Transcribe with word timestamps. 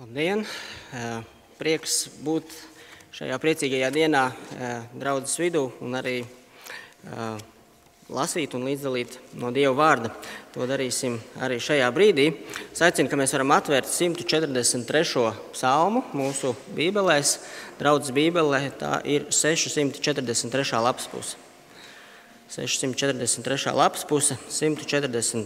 Labdien! 0.00 0.46
Prieks 1.60 2.06
būt 2.24 2.48
šajā 3.12 3.36
priecīgajā 3.36 3.90
dienā 3.92 4.22
draudzes 4.96 5.36
vidū 5.36 5.66
un 5.84 5.92
arī 5.98 6.24
lasīt 8.08 8.54
un 8.56 8.64
līdzdalīt 8.64 9.18
no 9.36 9.52
Dieva 9.52 9.74
vārda. 9.76 10.08
To 10.54 10.64
darīsim 10.64 11.20
arī 11.44 11.60
šajā 11.60 11.92
brīdī. 11.92 12.32
Es 12.72 12.80
aicinu, 12.80 13.12
ka 13.12 13.18
mēs 13.20 13.36
varam 13.36 13.52
atvērt 13.52 13.92
143. 13.92 15.36
psalmu 15.52 16.00
mūsu 16.16 16.56
bībelēs. 16.78 17.36
Draudzes 17.76 18.16
bībelē 18.16 18.72
tā 18.80 19.04
ir 19.04 19.28
643. 19.28 20.80
lapas 20.80 21.12
puse. 21.12 21.36
643. 22.56 23.76
lapas 23.76 24.08
puse, 24.08 24.40
143. 24.48 25.44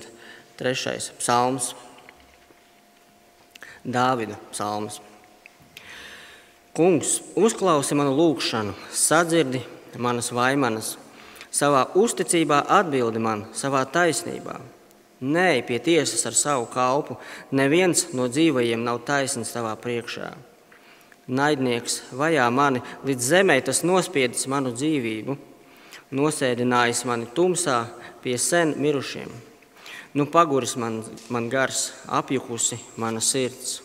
psalms. 1.18 1.74
Dāvida 3.84 4.38
psalms. 4.50 5.00
Kungs, 6.74 7.20
uzklausi 7.36 7.94
manu 7.94 8.14
lūgšanu, 8.16 8.72
sadzirdi 8.90 9.60
manas 10.00 10.32
vaimanas, 10.34 10.94
savā 11.54 11.84
uzticībā 11.94 12.64
atbildi 12.80 13.22
man, 13.22 13.44
savā 13.54 13.84
taisnībā. 13.86 14.56
Nē, 15.24 15.62
pie 15.68 15.78
tiesas 15.78 16.24
ar 16.26 16.34
savu 16.34 16.66
kalpu, 16.72 17.16
neviens 17.54 18.08
no 18.16 18.26
dzīvajiem 18.28 18.82
nav 18.84 19.04
taisns 19.06 19.54
tavā 19.54 19.76
priekšā. 19.80 20.32
Naidnieks 21.28 22.02
vajā 22.12 22.48
mani, 22.52 22.82
līdz 23.06 23.30
zemē 23.30 23.60
tas 23.64 23.84
nospiedis 23.86 24.48
manu 24.50 24.74
dzīvību, 24.74 25.38
nosēdinājis 26.14 27.04
mani 27.08 27.30
tumsā 27.36 27.84
pie 28.24 28.36
sen 28.40 28.74
mirušiem. 28.80 29.30
Nu, 30.14 30.26
paguris 30.26 30.76
man, 30.78 31.02
man 31.28 31.48
gars, 31.50 31.88
apjukusi 32.06 32.78
mana 32.96 33.18
sirds. 33.18 33.80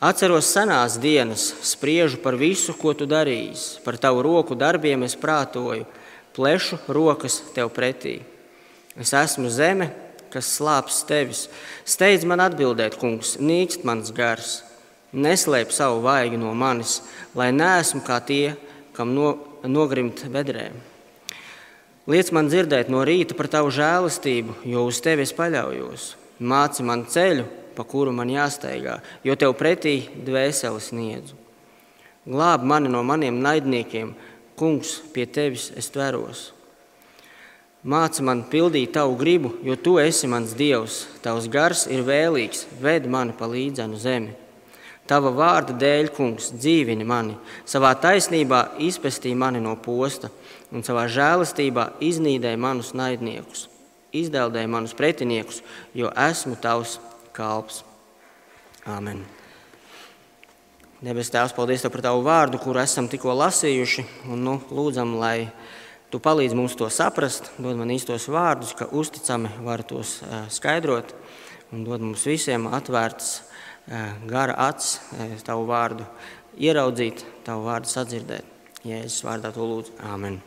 Atceros 0.00 0.48
senās 0.52 0.98
dienas, 1.00 1.46
spriežu 1.64 2.20
par 2.20 2.36
visu, 2.36 2.74
ko 2.76 2.92
tu 2.92 3.08
darīsi. 3.08 3.80
Par 3.84 3.96
tavu 4.00 4.20
roku 4.24 4.56
darbiem 4.56 5.06
es 5.06 5.16
prātoju, 5.16 5.86
plešu 6.36 6.76
rokas 6.88 7.38
tev 7.56 7.72
pretī. 7.72 8.18
Es 8.92 9.14
esmu 9.16 9.48
zeme, 9.48 9.88
kas 10.32 10.52
slāpes 10.58 11.00
tevis. 11.08 11.46
Steidz 11.88 12.28
man 12.28 12.44
atbildēt, 12.44 13.00
kungs, 13.00 13.38
nīkst 13.40 13.88
mans 13.88 14.12
gars. 14.12 14.58
Neslēp 15.16 15.72
savu 15.72 16.04
vaigu 16.04 16.36
no 16.36 16.52
manis, 16.52 17.00
lai 17.34 17.48
neesmu 17.56 18.04
kā 18.04 18.20
tie, 18.20 18.52
kam 18.92 19.16
no, 19.16 19.32
nogrimt 19.64 20.26
bedrēm. 20.28 20.89
Liec 22.10 22.32
man 22.34 22.48
dzirdēt 22.50 22.88
no 22.90 23.04
rīta 23.06 23.36
par 23.38 23.46
tavu 23.52 23.70
žēlastību, 23.70 24.56
jo 24.66 24.82
uz 24.88 24.98
tevi 25.04 25.22
es 25.22 25.34
paļaujos. 25.36 26.14
Māci 26.42 26.82
man 26.82 27.04
ceļu, 27.06 27.44
pa 27.76 27.84
kuru 27.86 28.10
man 28.16 28.32
jāsteigā, 28.32 28.96
jo 29.22 29.36
tev 29.38 29.54
pretī 29.58 30.08
dvēseli 30.26 30.82
sniedzu. 30.82 31.36
Glāb 32.26 32.64
mani 32.66 32.90
no 32.90 33.04
maniem 33.06 33.38
naidniekiem, 33.44 34.14
kungs, 34.58 34.96
pie 35.14 35.28
tevis 35.30 35.68
es 35.78 35.92
tveros. 35.94 36.48
Māci 37.86 38.24
man 38.26 38.42
pildīt 38.50 38.90
tavu 38.96 39.14
gribu, 39.20 39.54
jo 39.64 39.78
tu 39.78 39.94
esi 40.02 40.28
mans 40.28 40.56
dievs, 40.58 41.04
tavs 41.22 41.46
gars 41.52 41.86
ir 41.86 42.02
vēlīgs, 42.04 42.66
ved 42.82 43.06
mani 43.06 43.36
pa 43.38 43.46
līdzenu 43.48 44.00
zemi. 44.00 44.34
Tava 45.10 45.32
vārda 45.34 45.74
dēļ, 45.74 46.12
kungs, 46.14 46.52
dzīvini 46.54 47.06
mani, 47.06 47.34
savā 47.66 47.90
taisnībā 47.98 48.76
izpestī 48.86 49.32
mani 49.34 49.58
no 49.62 49.74
posta 49.82 50.30
un 50.70 50.86
savā 50.86 51.08
žēlastībā 51.10 51.88
iznīdēja 52.06 52.60
manus 52.60 52.92
naidniekus, 52.94 53.66
izdeldēja 54.14 54.70
manus 54.70 54.94
pretiniekus, 54.94 55.64
jo 55.98 56.12
esmu 56.14 56.54
tavs 56.62 57.00
kalps. 57.34 57.82
Āmen. 58.86 59.24
Debes 61.00 61.32
Tēvs, 61.32 61.56
paldies 61.56 61.82
Tev 61.82 61.94
par 61.94 62.04
Tavu 62.04 62.22
vārdu, 62.24 62.60
kuru 62.62 62.78
esam 62.82 63.08
tikko 63.10 63.34
lasījuši. 63.34 64.06
Un, 64.30 64.44
nu, 64.46 64.58
lūdzam, 64.70 65.16
lai 65.18 65.50
Tu 66.10 66.18
palīdzi 66.18 66.56
mums 66.58 66.72
to 66.74 66.88
saprast, 66.90 67.52
dod 67.62 67.76
man 67.78 67.92
īstos 67.94 68.24
vārdus, 68.34 68.72
ka 68.74 68.88
uzticami 68.90 69.46
var 69.62 69.84
tos 69.86 70.16
skaidrot 70.50 71.12
un 71.70 71.84
dod 71.86 72.02
mums 72.02 72.24
visiem 72.26 72.66
atvērts 72.66 73.28
gara 74.30 74.54
acis, 74.68 75.00
Tavu 75.46 75.64
vārdu 75.68 76.06
ieraudzīt, 76.60 77.24
Tavu 77.46 77.66
vārdu 77.68 77.90
sadzirdēt. 77.90 78.46
Jēzus 78.84 79.24
vārdā 79.26 79.50
to 79.52 79.64
lūdzu. 79.66 79.96
Āmen. 80.08 80.38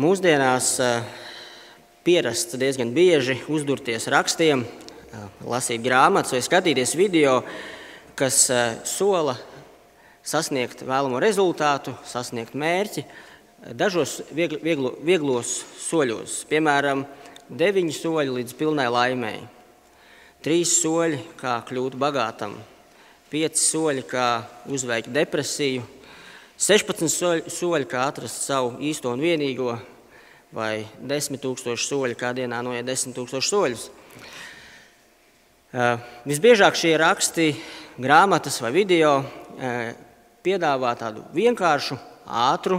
Mūsdienās 0.00 0.72
pierasts 2.02 2.58
diezgan 2.58 2.90
bieži 2.96 3.36
uzdurties 3.46 4.08
rakstiem, 4.10 4.64
lasīt 5.46 5.84
grāmatas 5.84 6.34
vai 6.34 6.42
skatīties 6.42 6.96
video, 6.98 7.36
kas 8.18 8.48
sola 8.90 9.36
sasniegt 10.26 10.82
vēlamo 10.82 11.20
rezultātu, 11.22 11.94
sasniegt 12.10 12.56
mērķi 12.58 13.06
dažos 13.72 14.18
viegl, 14.34 14.58
vieglo, 14.64 14.92
vieglos 15.04 15.62
soļos. 15.86 16.42
Piemēram, 16.50 17.04
deviņi 17.48 17.94
soļi 17.96 18.38
līdz 18.38 18.54
pilnai 18.58 18.86
laimēji, 18.92 19.42
trīs 20.44 20.76
soļi, 20.80 21.18
kā 21.40 21.58
kļūt 21.68 21.96
bagātam, 22.00 22.56
pieci 23.32 23.60
soļi, 23.60 24.04
kā 24.08 24.28
uzveikt 24.72 25.12
depresiju, 25.12 25.84
16 26.60 27.10
soļi, 27.10 27.50
soļi, 27.50 27.88
kā 27.90 28.06
atrast 28.08 28.46
savu 28.46 28.76
īsto 28.84 29.12
un 29.12 29.22
vienīgo, 29.24 29.74
vai 30.54 30.84
10 31.02 31.40
tūkstoši 31.42 31.88
soļi, 31.88 32.16
kā 32.18 32.30
dienā 32.36 32.60
noiet 32.62 32.86
10 32.86 33.16
tūkstoši 33.16 33.50
soļus. 33.50 33.86
Uh, 35.74 35.96
visbiežāk 36.22 36.78
šie 36.78 36.92
raksti, 37.02 37.48
grāmatas 37.98 38.60
vai 38.62 38.70
video 38.76 39.16
uh, 39.18 39.88
piedāvā 40.46 40.92
tādu 41.00 41.24
vienkāršu, 41.34 41.98
ātru, 42.24 42.78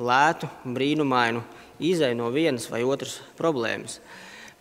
lētu, 0.00 0.48
brīnumainu 0.64 1.44
izēju 1.82 2.18
no 2.18 2.30
vienas 2.34 2.68
vai 2.70 2.82
otras 2.86 3.18
problēmas. 3.38 3.98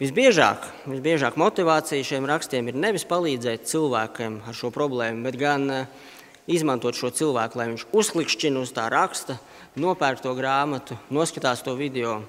Visbiežāk, 0.01 0.66
visbiežāk 0.90 1.38
motivācija 1.38 2.03
šiem 2.03 2.25
rakstiem 2.28 2.72
ir 2.72 2.79
nevis 2.79 3.06
palīdzēt 3.07 3.69
cilvēkiem 3.69 4.41
ar 4.50 4.57
šo 4.57 4.72
problēmu, 4.74 5.22
bet 5.28 5.38
gan 5.40 5.69
uh, 5.69 6.09
izmantot 6.50 6.97
šo 6.97 7.12
cilvēku, 7.13 7.59
lai 7.59 7.69
viņš 7.72 7.85
uzklikšķina 7.94 8.63
uz 8.63 8.73
tā 8.75 8.88
raksta, 8.91 9.38
nopērk 9.79 10.23
to 10.23 10.34
grāmatu, 10.38 10.97
noskatās 11.13 11.63
to 11.63 11.75
video, 11.79 12.22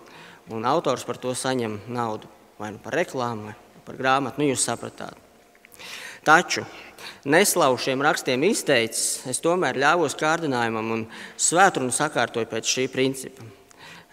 un 0.53 0.69
autors 0.69 1.07
par 1.09 1.19
to 1.19 1.35
saņem 1.35 1.81
naudu. 1.89 2.31
Vai 2.61 2.71
nu 2.77 2.79
par 2.79 2.95
reklāmu, 2.95 3.51
vai 3.51 3.83
par 3.87 3.99
grāmatu, 3.99 4.41
nu 4.41 4.53
jūs 4.53 4.63
sapratāt. 4.69 5.19
Taču 6.25 6.63
neslavu 7.29 7.77
šiem 7.81 8.05
rakstiem 8.05 8.47
izteicis, 8.47 9.25
es 9.29 9.43
tomēr 9.45 9.77
ļāvos 9.81 10.15
kārdinājumam 10.21 10.95
un 10.95 11.05
svētrunu 11.41 11.93
sakārtoju 11.93 12.49
pēc 12.49 12.71
šī 12.77 12.87
principa. 12.93 13.45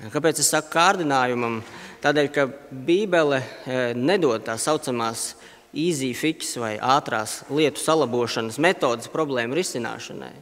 Kāpēc 0.09 0.39
es 0.41 0.49
saku 0.49 0.71
kārdinājumam? 0.73 1.59
Tādēļ, 2.01 2.29
ka 2.33 2.47
Bībele 2.71 3.37
eh, 3.37 3.91
nedod 3.93 4.41
tā 4.47 4.55
saucamās 4.57 5.35
easy 5.77 6.09
fix 6.17 6.55
vai 6.57 6.73
ātrās 6.81 7.41
lietu 7.53 7.83
salabošanas 7.83 8.57
metodas 8.57 9.11
problēmu 9.11 9.55
risināšanai. 9.59 10.33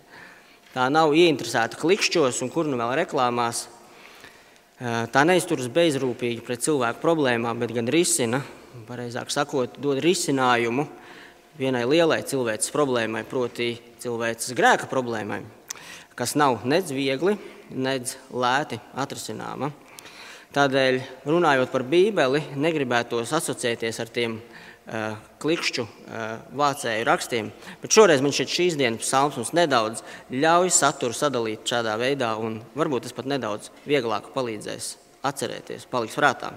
Tā 0.74 0.86
nav 0.94 1.12
ieinteresēta 1.18 1.80
klikšķos 1.82 2.40
un 2.46 2.54
kur 2.54 2.70
nu 2.70 2.80
vēl 2.80 2.96
reklāmās. 3.02 3.66
Tā 4.80 5.24
neizturas 5.28 5.68
bezrūpīgi 5.76 6.44
pret 6.46 6.64
cilvēku 6.64 7.02
problēmām, 7.04 7.60
bet 7.60 7.74
gan 7.76 7.90
risina, 7.92 8.40
pareizāk 8.88 9.34
sakot, 9.34 9.76
dod 9.82 10.00
risinājumu 10.00 10.86
vienai 11.60 11.84
lielai 11.90 12.22
cilvēces 12.24 12.72
problēmai, 12.72 13.26
proti 13.28 13.74
cilvēces 14.00 14.56
grēka 14.56 14.88
problēmai, 14.88 15.42
kas 16.16 16.38
nav 16.40 16.64
nedz 16.70 16.94
viegli, 16.96 17.36
nedz 17.72 18.18
lēti 18.32 18.80
atrisināma. 18.98 19.72
Tādēļ, 20.56 21.02
runājot 21.30 21.70
par 21.70 21.86
Bībeli, 21.86 22.42
negribētos 22.58 23.36
asociēties 23.38 24.00
ar 24.02 24.10
tiem 24.14 24.40
Eh, 24.90 25.18
klikšķu 25.38 25.84
eh, 25.86 26.22
vācēju 26.58 27.04
rakstiem. 27.06 27.52
Bet 27.78 27.94
šoreiz 27.94 28.24
man 28.26 28.34
šķiet 28.34 28.50
šīs 28.50 28.78
dienas 28.80 29.04
psalms 29.04 29.36
mums 29.38 29.52
nedaudz 29.54 30.02
ļauj 30.34 30.72
saturu 30.74 31.14
sadalīt 31.14 31.62
šādā 31.70 31.94
veidā, 32.02 32.32
un 32.42 32.56
varbūt 32.74 33.06
tas 33.06 33.14
pat 33.14 33.30
nedaudz 33.30 33.70
vieglāk 33.86 34.32
palīdzēs 34.34 34.88
atcerēties, 35.30 35.86
paliks 35.92 36.18
prātā. 36.18 36.50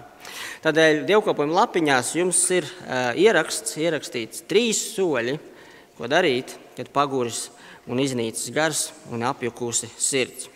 Tādēļ 0.65 1.03
dievkalpojuma 1.11 1.59
lapiņās 1.59 2.15
jums 2.17 2.41
ir 2.57 2.65
uh, 2.65 3.11
ieraksts, 3.21 3.77
ierakstīts 3.83 4.47
trīs 4.49 4.81
soļi, 4.95 5.37
ko 5.99 6.09
darīt, 6.09 6.55
kad 6.79 6.89
paguris 6.95 7.51
un 7.91 8.01
iznīcis 8.01 8.55
gars 8.55 8.87
un 9.13 9.27
apjukusi 9.29 9.93
sirds. 9.99 10.49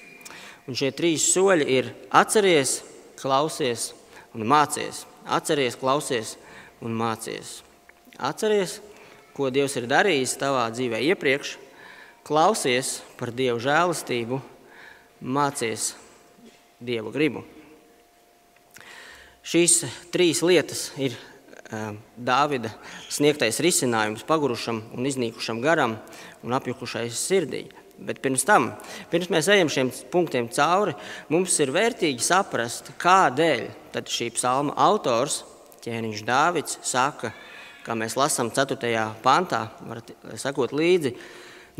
Un 0.67 0.75
šie 0.75 0.91
trīs 0.95 1.29
soļi 1.31 1.67
ir 1.79 1.93
atceries, 2.11 2.81
klausies 3.21 3.93
un 4.35 4.47
mācies. 4.51 5.05
Atceries, 5.27 5.79
klausies 5.79 6.35
un 6.83 6.95
mācies. 6.97 7.61
Atceries, 8.19 8.81
ko 9.37 9.51
Dievs 9.53 9.77
ir 9.79 9.87
darījis 9.91 10.35
tavā 10.41 10.67
dzīvē 10.75 11.03
iepriekš, 11.13 11.55
klausies 12.27 13.01
par 13.19 13.31
Dieva 13.37 13.61
žēlastību, 13.63 14.41
mācies 15.23 15.93
Dieva 16.83 17.13
gribu. 17.15 17.45
Šīs 19.47 19.85
trīs 20.11 20.43
lietas 20.43 20.89
ir 20.99 21.15
Dāvida 21.67 22.71
sniegtais 23.11 23.59
risinājums 23.63 24.23
pagurušam 24.27 24.85
un 24.95 25.07
iznīkušam 25.07 25.59
garam 25.63 25.97
un 26.47 26.55
apjukušai 26.55 27.09
sirdī. 27.11 27.65
Bet 27.97 28.21
pirms 28.21 28.45
tam, 28.45 28.71
pirms 29.09 29.31
mēs 29.33 29.47
ejam 29.49 29.71
šiem 29.73 29.91
punktiem 30.13 30.51
cauri, 30.53 30.93
mums 31.33 31.55
ir 31.65 31.73
vērtīgi 31.73 32.21
saprast, 32.21 32.91
kādēļ 33.01 33.63
šī 33.97 34.29
psalma 34.37 34.75
autors, 34.85 35.39
ķēniņš 35.87 36.25
Dāvids, 36.29 36.77
saka, 36.85 37.33
kā 37.87 37.97
mēs 37.97 38.19
lasām 38.19 38.51
4. 38.53 38.91
pantā, 39.25 39.63
varat 39.89 40.13
sakot 40.37 40.75
līdzi, 40.77 41.15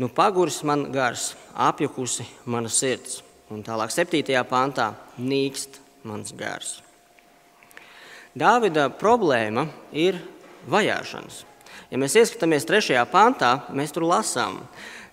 nu 0.01 0.09
paguris 0.09 0.63
man 0.65 0.87
gars, 0.93 1.35
apjukusi 1.53 2.25
mana 2.49 2.71
sirds. 2.73 3.21
Un 3.53 3.61
tālāk 3.63 3.93
7. 3.93 4.25
pantā 4.49 4.89
nīkst 5.21 5.77
mans 6.07 6.33
gars. 6.35 6.79
Dāvida 8.37 8.89
problēma 8.89 9.67
ir 9.93 10.17
vajāšanas. 10.69 11.43
Ja 11.87 11.99
mēs 12.01 12.17
ieskatāmies 12.19 12.67
trešajā 12.67 13.05
pantā, 13.09 13.51
mēs 13.71 13.93
tur 13.95 14.03
lasām, 14.09 14.59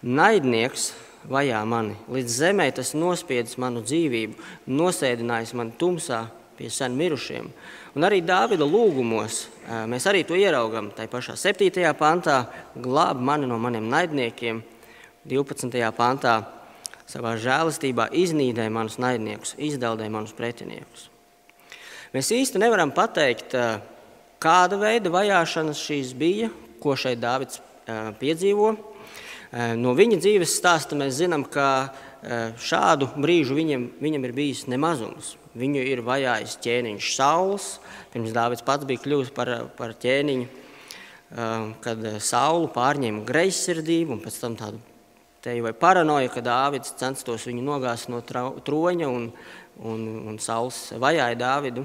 naidnieks 0.04 0.92
vajā 1.24 1.62
mani, 1.64 1.96
līdz 2.12 2.34
zemē 2.40 2.68
tas 2.76 2.92
nospiedis 2.92 3.56
manu 3.60 3.80
dzīvību, 3.84 4.36
nosēdinājis 4.68 5.54
mani 5.56 5.72
tumsā 5.80 6.26
pie 6.58 6.68
sen 6.70 6.92
mirušiem. 6.98 7.48
Un 7.96 8.04
arī 8.06 8.20
Dāvida 8.26 8.66
lūgumos 8.68 9.46
mēs 9.88 10.04
arī 10.10 10.24
to 10.26 10.36
ieraugam. 10.36 10.90
Tā 10.94 11.06
pašā 11.10 11.38
7. 11.38 11.70
pantā 11.98 12.44
glāb 12.76 13.22
mani 13.22 13.48
no 13.48 13.56
maniem 13.62 13.88
naidniekiem, 13.90 14.60
12. 15.24 15.80
pantā 15.96 16.36
savā 17.08 17.34
žēlastībā 17.40 18.10
iznīdē 18.12 18.68
manus 18.72 18.98
naidniekus, 19.00 19.54
izdeldē 19.56 20.10
manus 20.12 20.36
pretiniekus. 20.36 21.08
Mēs 22.14 22.30
īsti 22.34 22.60
nevaram 22.60 22.92
pateikt, 22.94 23.56
kāda 24.42 24.78
veida 24.78 25.10
vajāšanas 25.10 25.80
šīs 25.80 26.12
bija, 26.18 26.50
ko 26.82 26.92
šeit 26.98 27.22
Dāvids 27.22 27.62
piedzīvo. 28.20 28.74
No 29.54 29.92
viņa 29.94 30.18
dzīves 30.18 30.56
stāsta 30.58 30.96
mēs 30.98 31.20
zinām, 31.20 31.44
ka 31.46 31.92
šādu 32.58 33.10
brīžu 33.14 33.54
viņam, 33.54 33.84
viņam 34.02 34.24
ir 34.26 34.32
bijis 34.34 34.64
nemazums. 34.70 35.36
Viņu 35.54 35.84
ir 35.86 36.02
vajājis 36.02 36.56
ķēniņš 36.64 37.10
Sauls, 37.14 37.68
pirms 38.10 38.34
Dāvids 38.34 38.64
pats 38.66 38.88
bija 38.88 39.02
kļuvis 39.04 39.30
par, 39.36 39.52
par 39.78 39.94
ķēniņu, 40.02 40.48
kad 41.84 42.02
Saulu 42.18 42.72
pārņēma 42.74 43.22
greizsirdību 43.28 44.16
un 44.16 44.24
pēc 44.24 44.40
tam 44.42 44.58
tādu 44.58 44.82
teju 45.44 45.66
vai 45.66 45.74
paranoju, 45.76 46.32
ka 46.32 46.42
Dāvids 46.42 46.94
censtos 46.98 47.44
viņu 47.46 47.62
nogāzt 47.62 48.08
no 48.10 48.22
troņa 48.24 49.10
un, 49.12 49.28
un, 49.84 50.04
un 50.30 50.38
Sauls 50.42 50.88
vajāja 50.98 51.36
Dāvidu. 51.38 51.84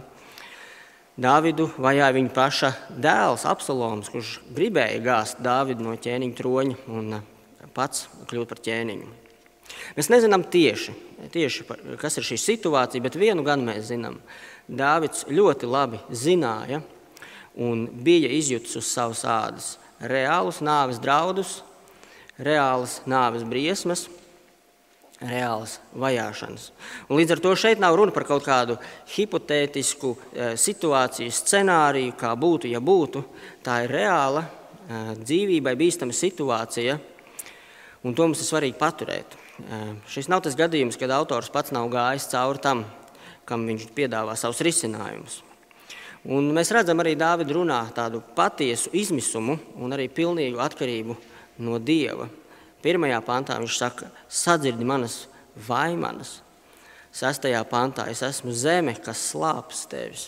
Dāvidu 1.20 1.66
vajāja 1.76 2.16
viņa 2.16 2.32
paša 2.32 2.70
dēls, 3.04 3.44
Absaloms, 3.50 4.08
kurš 4.14 4.38
gribēja 4.56 5.02
gāzt 5.04 5.42
Dāvidu 5.44 5.84
no 5.84 5.98
ķēniņa 6.00 6.38
troņa 6.38 6.78
un 6.96 7.18
eh, 7.18 7.26
pats 7.74 8.08
kļūt 8.30 8.50
par 8.50 8.62
ķēniņu. 8.66 9.10
Mēs 9.98 10.10
nezinām 10.10 10.44
tieši, 10.50 10.94
tieši 11.34 11.66
kas 12.02 12.18
ir 12.18 12.26
šī 12.26 12.40
situācija, 12.42 13.04
bet 13.06 13.18
vienu 13.20 13.46
gan 13.46 13.64
mēs 13.66 13.92
zinām. 13.92 14.18
Dāvids 14.70 15.28
ļoti 15.30 15.70
labi 15.70 16.02
zināja 16.14 16.82
un 17.60 17.88
bija 18.06 18.30
izjutis 18.34 18.78
uz 18.80 18.90
savas 18.90 19.26
ādas 19.26 19.74
reālus 20.00 20.62
nāves 20.64 21.02
draudus, 21.02 21.60
reālas 22.40 23.00
nāves 23.10 23.44
briesmas 23.44 24.08
reālas 25.20 25.78
vajāšanas. 26.00 26.70
Un 27.10 27.20
līdz 27.20 27.36
ar 27.36 27.42
to 27.44 27.52
šeit 27.60 27.82
nav 27.82 27.98
runa 28.00 28.14
par 28.16 28.24
kaut 28.28 28.46
kādu 28.46 28.78
hipotētisku 29.12 30.14
e, 30.16 30.52
situāciju, 30.60 31.34
scenāriju, 31.36 32.14
kā 32.20 32.32
būtu, 32.40 32.70
ja 32.72 32.80
būtu. 32.80 33.24
Tā 33.66 33.82
ir 33.84 33.96
reāla, 33.98 34.46
e, 34.46 35.02
dzīvībai 35.20 35.76
bīstama 35.80 36.16
situācija, 36.16 36.96
un 38.04 38.16
to 38.16 38.28
mums 38.28 38.42
ir 38.42 38.48
svarīgi 38.48 38.80
paturēt. 38.80 39.36
Šis 40.10 40.30
nav 40.32 40.44
tas 40.46 40.56
gadījums, 40.60 40.98
kad 41.00 41.12
autors 41.12 41.52
pats 41.54 41.74
nav 41.76 41.90
gājis 41.92 42.30
cauri 42.32 42.64
tam, 42.64 42.84
kam 43.50 43.66
viņš 43.68 43.90
piedāvā 43.96 44.36
savus 44.40 44.62
risinājumus. 44.66 45.42
Un 46.28 46.50
mēs 46.56 46.72
redzam 46.76 47.00
arī 47.00 47.14
Dāvida 47.16 47.56
runā 47.56 47.80
tādu 47.96 48.20
patiesu 48.36 48.92
izmisumu 48.96 49.56
un 49.80 49.96
arī 49.96 50.10
pilnīgu 50.12 50.60
atkarību 50.60 51.16
no 51.64 51.80
Dieva. 51.80 52.28
Pirmajā 52.84 53.20
pantā 53.24 53.56
viņš 53.60 53.78
saka, 53.80 54.10
sadzirdi 54.28 54.88
manas 54.88 55.22
vaimanas. 55.68 56.40
Sastajā 57.16 57.64
pantā 57.68 58.06
es 58.12 58.22
esmu 58.24 58.52
zeme, 58.54 58.94
kas 59.04 59.32
slāpes 59.32 59.88
tevis. 59.90 60.28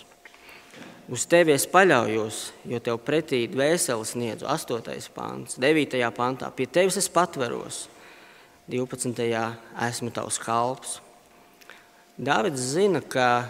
Uz 1.09 1.23
tevi 1.25 1.55
es 1.55 1.65
paļaujos, 1.65 2.39
jo 2.69 2.79
tev 2.83 2.99
pretī 3.01 3.41
dvēseli 3.49 4.05
sniedzu. 4.05 4.45
8. 4.45 5.09
pāns, 5.15 5.57
9. 5.57 5.97
pantā 6.13 6.51
pie 6.53 6.67
tevis 6.69 6.99
es 7.01 7.09
patveros. 7.09 7.87
12. 8.69 9.23
esmu 9.87 10.11
tavs 10.13 10.37
kalps. 10.39 10.99
Dāvids 12.21 12.61
zina, 12.75 13.01
ka 13.01 13.49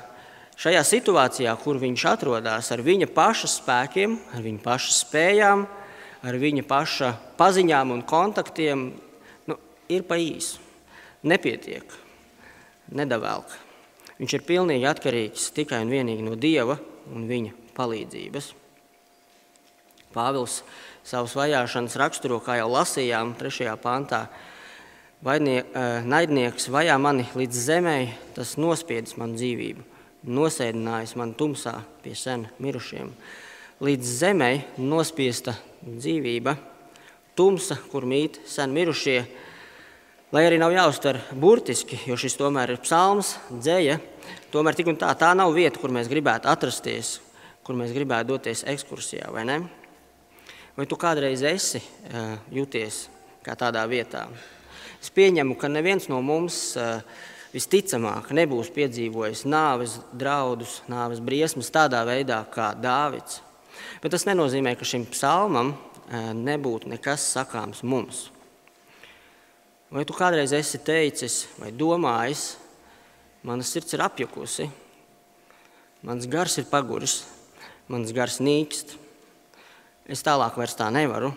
šajā 0.62 0.82
situācijā, 0.88 1.52
kur 1.60 1.82
viņš 1.82 2.06
atrodas, 2.14 2.72
ar 2.72 2.84
viņa 2.86 3.10
paša 3.12 3.50
spēkiem, 3.58 4.16
ar 4.32 4.46
viņa 4.46 4.64
paša 4.64 4.94
spējām, 5.02 5.66
ar 6.24 6.38
viņa 6.40 6.64
paša 6.70 7.12
paziņām 7.38 7.92
un 7.92 8.06
kontaktiem 8.08 8.86
nu, 9.50 9.58
ir 9.92 10.08
pa 10.08 10.16
īsu. 10.16 10.62
Nepietiek, 11.28 11.92
nedavēlk. 12.96 13.60
Viņš 14.22 14.38
ir 14.38 14.48
pilnīgi 14.48 14.88
atkarīgs 14.90 15.52
tikai 15.54 15.84
un 15.84 15.92
vienīgi 15.92 16.26
no 16.26 16.40
Dieva 16.40 16.80
un 17.10 17.28
viņa 17.30 17.54
palīdzības. 17.78 18.52
Pāvils 20.12 20.62
savas 21.08 21.36
vajāšanas 21.40 21.98
raksturo, 22.00 22.40
kā 22.44 22.60
jau 22.60 22.70
lasījām, 22.72 23.36
3. 23.40 23.76
pantā. 23.82 24.26
Vaidnie, 25.22 25.62
eh, 25.62 26.02
naidnieks 26.02 26.68
vajā 26.68 26.98
mani 27.00 27.28
līdz 27.36 27.58
zemē, 27.68 27.98
tas 28.36 28.56
nospiedis 28.58 29.18
manu 29.18 29.38
dzīvību, 29.38 29.84
nosēdinājis 30.26 31.16
man 31.16 31.34
tumsā 31.34 31.84
pie 32.02 32.16
sen 32.16 32.50
mirušiem. 32.60 33.14
Līdz 33.82 34.06
zemē 34.06 34.64
nospiesta 34.78 35.56
dzīvība, 35.86 36.58
tumsa, 37.36 37.78
kur 37.92 38.02
mīt 38.02 38.40
sen 38.46 38.74
mirušie. 38.74 39.26
Lai 40.32 40.44
arī 40.48 40.58
nav 40.62 40.72
jāuztver 40.72 41.20
burtiski, 41.36 42.00
jo 42.08 42.16
šis 42.16 42.38
tomēr 42.40 42.72
ir 42.72 42.78
psalms, 42.78 43.36
dzēja, 43.52 44.00
tomēr 44.52 44.78
tik 44.78 44.92
un 44.92 45.00
tā, 45.00 45.10
tā 45.18 45.32
nav 45.38 45.54
vieta, 45.56 45.80
kur 45.82 45.94
mēs 45.94 46.10
gribētu 46.12 46.50
atrasties, 46.52 47.20
kur 47.66 47.78
mēs 47.80 47.94
gribētu 47.96 48.34
doties 48.34 48.66
ekskursijā, 48.70 49.32
vai 49.34 49.46
ne? 49.48 49.58
Vai 50.78 50.88
tu 50.88 50.98
kādreiz 51.00 51.44
esi 51.48 51.82
uh, 51.82 52.38
jūties 52.54 53.04
kā 53.46 53.58
tādā 53.60 53.84
vietā? 53.90 54.26
Es 55.02 55.12
pieņemu, 55.14 55.58
ka 55.60 55.70
neviens 55.72 56.08
no 56.12 56.22
mums 56.26 56.78
uh, 56.80 57.02
visticamāk 57.52 58.32
nebūs 58.36 58.72
piedzīvojis 58.76 59.46
nāves 59.50 60.00
draudus, 60.16 60.80
nāves 60.92 61.20
briesmas 61.24 61.72
tādā 61.74 62.04
veidā 62.08 62.44
kā 62.52 62.72
Dāvids. 62.80 63.42
Bet 64.04 64.14
tas 64.14 64.28
nenozīmē, 64.28 64.76
ka 64.78 64.88
šim 64.88 65.08
psalmam 65.12 65.74
nebūtu 66.12 66.90
nekas 66.92 67.24
sakāms 67.36 67.84
mums. 67.88 68.26
Vai 69.92 70.04
tu 70.08 70.16
kādreiz 70.16 70.54
esi 70.56 70.80
teicis 70.80 71.46
vai 71.60 71.72
domājis, 71.76 72.56
mana 73.44 73.66
sirds 73.66 73.94
ir 73.96 74.04
apjukusi, 74.06 74.70
mans 76.06 76.28
gars 76.30 76.58
ir 76.62 76.68
paguris, 76.70 77.22
mans 77.90 78.14
gars 78.14 78.40
nīkst, 78.44 78.96
es 80.12 80.24
tālāk 80.26 80.58
vairs 80.60 80.78
tā 80.78 80.90
nevaru, 80.94 81.32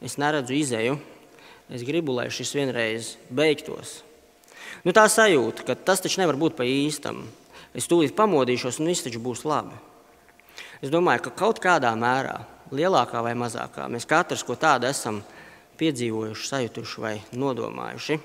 es 0.00 0.16
neredzu 0.20 0.56
izēju, 0.56 0.98
es 1.72 1.84
gribu, 1.86 2.14
lai 2.16 2.28
šis 2.32 2.54
vienreiz 2.56 3.14
beigtos. 3.28 4.00
Nu, 4.84 4.94
tā 4.94 5.06
sajūta, 5.10 5.64
ka 5.66 5.74
tas 5.74 6.02
taču 6.02 6.20
nevar 6.20 6.38
būt 6.38 6.56
pa 6.58 6.66
īstam. 6.66 7.24
Es 7.76 7.88
tūlīt 7.90 8.16
pamodīšos 8.16 8.80
un 8.80 8.90
viss 8.90 9.04
taču 9.04 9.20
būs 9.22 9.44
labi. 9.46 9.76
Es 10.80 10.92
domāju, 10.92 11.26
ka 11.26 11.34
kaut 11.42 11.60
kādā 11.62 11.90
mērā, 11.98 12.38
lielākā 12.74 13.20
vai 13.24 13.34
mazākā, 13.38 13.86
mēs 13.92 14.08
katrs 14.08 14.44
ko 14.46 14.56
tādu 14.60 14.88
esam 14.88 15.20
piedzīvojuši, 15.80 16.48
sajutuši 16.50 17.02
vai 17.02 17.14
nodomājuši. 17.36 18.18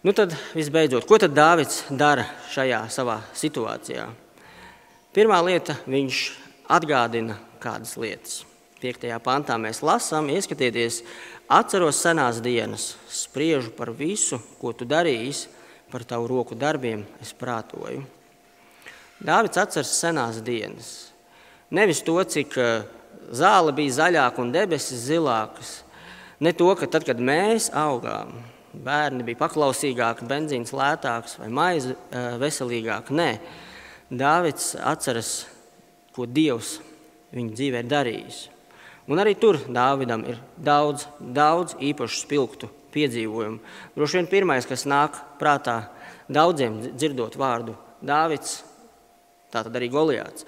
Nu 0.00 0.12
tad, 0.16 0.32
visbeidzot, 0.56 1.04
ko 1.04 1.18
tad 1.20 1.34
Dāvids 1.36 1.82
dara 1.92 2.22
šajā 2.48 2.78
savā 2.88 3.18
situācijā? 3.36 4.06
Pirmā 5.12 5.40
lieta, 5.44 5.74
viņš 5.84 6.20
atgādina 6.72 7.34
kādas 7.60 7.98
lietas. 8.00 8.38
5. 8.80 9.02
pantā 9.20 9.58
mēs 9.60 9.82
lasām, 9.84 10.30
ieskatieties, 10.32 11.02
atceros 11.52 12.00
senās 12.00 12.38
dienas, 12.40 12.94
spriežu 13.12 13.74
par 13.76 13.90
visu, 13.92 14.38
ko 14.56 14.72
tu 14.72 14.86
darīsi, 14.88 15.50
par 15.92 16.06
tavu 16.08 16.30
roku 16.30 16.56
darbiem 16.56 17.02
es 17.20 17.34
prātoju. 17.36 18.00
Dāvids 19.20 19.60
atceras 19.60 19.92
senās 20.00 20.38
dienas. 20.40 21.10
Nevis 21.68 22.00
to, 22.06 22.16
cik 22.24 22.56
eh, 22.56 22.88
zāle 23.36 23.76
bija 23.76 23.98
zaļāka 23.98 24.40
un 24.40 24.54
debesis 24.56 25.04
zilākas, 25.10 25.74
ne 26.40 26.54
to, 26.56 26.70
ka 26.72 26.88
tad, 26.88 27.04
kad 27.04 27.20
mēs 27.20 27.68
augām, 27.76 28.32
bērni 28.72 29.24
bija 29.26 29.40
paklausīgāki, 29.40 30.28
benzīns 30.30 30.72
lētāks 30.76 31.38
vai 31.40 31.50
maize 31.52 31.94
eh, 31.94 32.36
veselīgāka. 32.40 33.14
Nē, 33.16 33.32
Dāvids 34.10 34.72
atceras, 34.74 35.44
ko 36.14 36.26
Dievs 36.26 36.78
viņa 37.34 37.54
dzīvē 37.54 37.82
ir 37.84 37.90
darījis. 37.90 38.40
Un 39.10 39.22
arī 39.22 39.36
tur 39.38 39.58
Dāvidam 39.70 40.24
ir 40.28 40.38
daudz, 40.58 41.06
daudz 41.18 41.76
īpašu 41.78 42.24
spilgtu 42.24 42.70
piedzīvojumu. 42.94 43.60
Droši 43.94 44.18
vien 44.18 44.30
pirmais, 44.30 44.66
kas 44.66 44.86
nāk 44.90 45.18
prātā 45.38 45.84
daudziem 46.30 46.80
dzirdot 46.90 47.38
vārdu 47.38 47.76
Dāvids, 48.02 48.60
tā 49.50 49.64
tad 49.66 49.74
arī 49.78 49.90
Goliāts. 49.92 50.46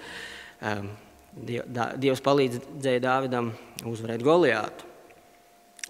Dievs 1.33 2.23
palīdzēja 2.23 3.03
Dāvidam 3.03 3.51
uzvarēt 3.89 4.23
Goliātu. 4.23 4.92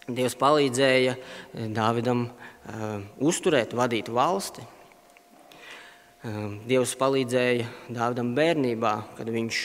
Dievs 0.08 0.36
palīdzēja 0.36 1.16
eh, 1.16 1.68
Dāvidam 1.72 2.26
uh, 2.28 3.04
uzturēt, 3.24 3.76
vadīt 3.78 4.12
valsti. 4.12 4.64
Uh, 4.64 6.58
Dievs 6.68 6.96
palīdzēja 7.00 7.70
Dāvidam 7.88 8.34
bērnībā, 8.36 8.94
kad 9.18 9.32
viņš 9.32 9.62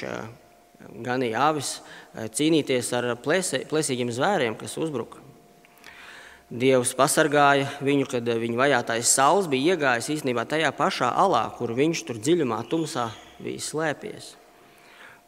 ganīja 1.04 1.42
avis, 1.50 1.78
cīnīties 2.14 2.92
ar 2.96 3.10
plēsīgiem 3.18 4.12
zvēriem, 4.14 4.54
kas 4.58 4.78
uzbruka. 4.80 5.20
Dievs 6.48 6.94
pasargāja 6.96 7.66
viņu, 7.84 8.06
kad 8.08 8.24
viņa 8.24 8.56
vajātais 8.56 9.10
saules 9.12 9.50
bija 9.52 9.74
iegājis 9.74 10.08
īstenībā 10.14 10.46
tajā 10.48 10.70
pašā 10.72 11.10
alā, 11.12 11.42
kur 11.58 11.74
viņš 11.76 12.06
tur 12.08 12.20
dziļumā, 12.22 12.62
tumsā 12.70 13.10
bija 13.42 13.60
slēpies. 13.60 14.37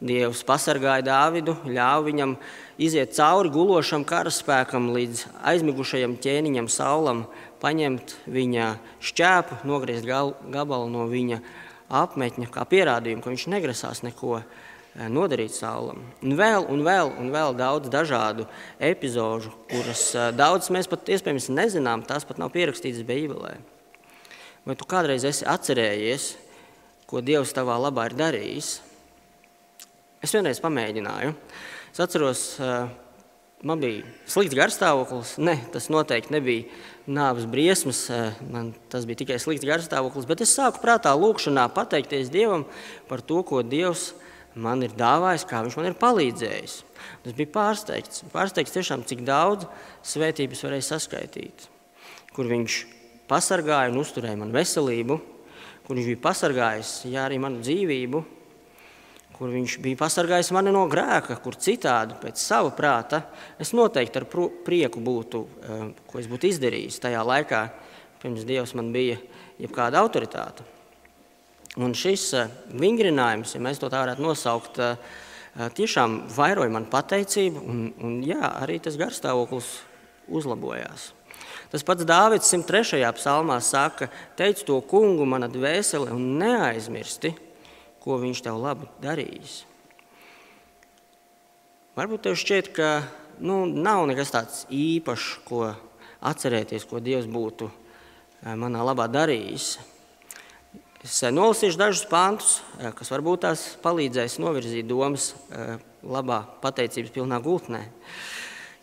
Dievs 0.00 0.40
pasargāja 0.48 1.04
Dāvidu, 1.04 1.54
ļāva 1.68 2.06
viņam 2.06 2.34
iziet 2.80 3.12
cauri 3.16 3.52
gulošam 3.52 4.06
karaspēkam 4.08 4.88
līdz 4.94 5.26
aizmigušajam 5.52 6.16
ķēniņam 6.24 6.70
Saulam, 6.72 7.26
paņemt 7.60 8.16
viņa 8.24 8.72
šķēpu, 9.04 9.60
nogriezt 9.68 10.08
gabalu 10.08 10.88
no 10.88 11.04
viņa 11.10 11.42
apmetņa, 12.00 12.48
kā 12.54 12.64
pierādījumu, 12.70 13.20
ka 13.20 13.34
viņš 13.34 13.48
negrasās 13.52 14.04
neko 14.06 14.40
Eh, 14.90 15.06
nodarīt 15.06 15.54
saulam. 15.54 16.00
Un 16.18 16.32
vēl, 16.34 16.64
un 16.66 16.80
vēl, 16.82 17.12
un 17.22 17.28
vēl 17.30 17.54
daudz 17.54 17.86
dažādu 17.92 18.48
epizodu, 18.82 19.52
kuras 19.70 20.02
eh, 20.18 20.32
daudz 20.34 20.66
mēs 20.74 20.90
pat 20.90 21.06
iespējams 21.14 21.46
nezinām, 21.54 22.02
tās 22.02 22.26
pat 22.26 22.40
nav 22.42 22.50
pierakstītas 22.50 23.06
Bībelē. 23.06 23.52
Vai 24.66 24.74
tu 24.74 24.88
kādreiz 24.90 25.22
esi 25.28 25.46
atcerējies, 25.46 26.32
ko 27.06 27.22
Dievs 27.22 27.54
tavā 27.54 27.78
labā 27.78 28.08
ir 28.10 28.18
darījis? 28.18 28.72
Es 30.20 30.34
vienreiz 30.36 30.58
pamēģināju. 30.60 31.32
Es 31.94 32.00
atceros, 32.04 32.40
eh, 32.60 32.88
man 33.64 33.80
bija 33.80 34.04
slikts 34.28 34.56
garstāvoklis. 34.56 35.38
Ne, 35.40 35.56
tas 35.72 35.88
noteikti 35.88 36.34
nebija 36.34 36.66
nāves 37.08 37.46
briesmas, 37.48 38.02
man 38.50 38.74
tas 38.92 39.06
bija 39.08 39.22
tikai 39.22 39.38
slikts 39.40 39.64
garstāvoklis, 39.64 40.26
bet 40.28 40.42
es 40.44 40.52
sāku 40.52 40.82
prātā 40.82 41.14
lūkšanā 41.16 41.72
pateikties 41.72 42.28
Dievam 42.28 42.66
par 43.08 43.22
to, 43.22 43.42
ko 43.42 43.62
Dievs 43.62 44.12
man 44.54 44.82
ir 44.82 44.90
dāvājis, 44.90 45.46
kā 45.48 45.62
viņš 45.64 45.76
man 45.78 45.88
ir 45.88 45.96
palīdzējis. 45.96 46.74
Es 47.24 47.32
biju 47.32 47.52
pārsteigts, 47.54 48.24
pārsteigts 48.32 48.76
tiešām, 48.76 49.06
cik 49.08 49.24
daudz 49.24 49.64
svētības 50.04 50.64
varēja 50.66 50.88
saskaitīt. 50.90 51.68
Kur 52.36 52.44
viņš 52.44 52.84
pasargāja 53.30 53.88
un 53.88 54.02
uzturēja 54.02 54.36
manu 54.36 54.52
veselību, 54.52 55.16
kur 55.86 55.96
viņš 55.96 56.12
bija 56.12 56.22
pasargājis 56.28 56.92
jā, 57.08 57.24
arī 57.24 57.40
manu 57.40 57.64
dzīvību, 57.64 58.22
kur 59.40 59.48
viņš 59.48 59.78
bija 59.80 59.96
pasargājis 59.96 60.50
mani 60.52 60.68
no 60.74 60.82
grēka, 60.92 61.38
kur 61.40 61.56
citādi 61.56 62.12
pēc 62.20 62.36
sava 62.36 62.74
prāta 62.76 63.22
es 63.60 63.70
noteikti 63.72 64.20
ar 64.20 64.26
prieku 64.66 65.00
būtu, 65.00 65.40
eh, 65.64 65.86
ko 66.04 66.20
es 66.20 66.28
būtu 66.28 66.50
izdarījis 66.50 67.00
tajā 67.00 67.22
laikā, 67.24 67.62
pirms 68.20 68.44
Dievs 68.44 68.74
man 68.76 68.92
bija 68.92 69.16
jebkāda 69.58 69.96
autoritāte. 70.04 70.60
Un 71.80 71.96
šis 71.96 72.34
eh, 72.34 72.52
vingrinājums, 72.68 73.54
ja 73.54 73.64
mēs 73.64 73.80
to 73.80 73.88
tā 73.88 74.04
varētu 74.04 74.20
nosaukt, 74.20 74.78
eh, 74.78 74.96
tiešām 75.56 76.28
vairoja 76.36 76.76
man 76.76 76.84
pateicību, 76.84 77.64
un, 77.64 77.94
un 77.96 78.22
jā, 78.22 78.44
arī 78.60 78.76
tas 78.78 79.00
garstāvoklis 79.00 79.78
uzlabojās. 80.28 81.14
Tas 81.72 81.82
pats 81.82 82.04
Dāvids 82.04 82.52
103. 82.52 83.08
psalmā 83.16 83.56
saka, 83.62 84.10
teic 84.36 84.60
to 84.66 84.82
kungu, 84.82 85.24
mana 85.24 85.48
dvēsele, 85.48 86.12
un 86.12 86.36
neaizmirsti, 86.36 87.38
ko 88.00 88.18
viņš 88.22 88.42
tev 88.46 88.58
labi 88.60 88.88
darījis. 89.02 89.60
Varbūt 91.98 92.26
tev 92.26 92.38
šķiet, 92.40 92.72
ka 92.76 92.90
nu, 93.42 93.64
nav 93.66 94.06
nekas 94.08 94.32
tāds 94.32 94.64
īpašs, 94.72 95.30
ko 95.48 95.70
atcerēties, 96.20 96.86
ko 96.88 97.00
Dievs 97.02 97.28
būtu 97.30 97.68
manā 98.56 98.84
labā 98.86 99.08
darījis. 99.10 99.74
Es 101.00 101.14
eh, 101.24 101.32
nolasīšu 101.32 101.80
dažus 101.80 102.04
pāntus, 102.10 102.58
eh, 102.76 102.90
kas 102.92 103.08
varbūt 103.08 103.46
tās 103.46 103.62
palīdzēs 103.80 104.36
novirzīt 104.42 104.84
domas 104.88 105.30
eh, 105.48 105.78
labā, 106.04 106.42
pateicības 106.60 107.14
pilnā 107.14 107.38
gultnē. 107.40 107.86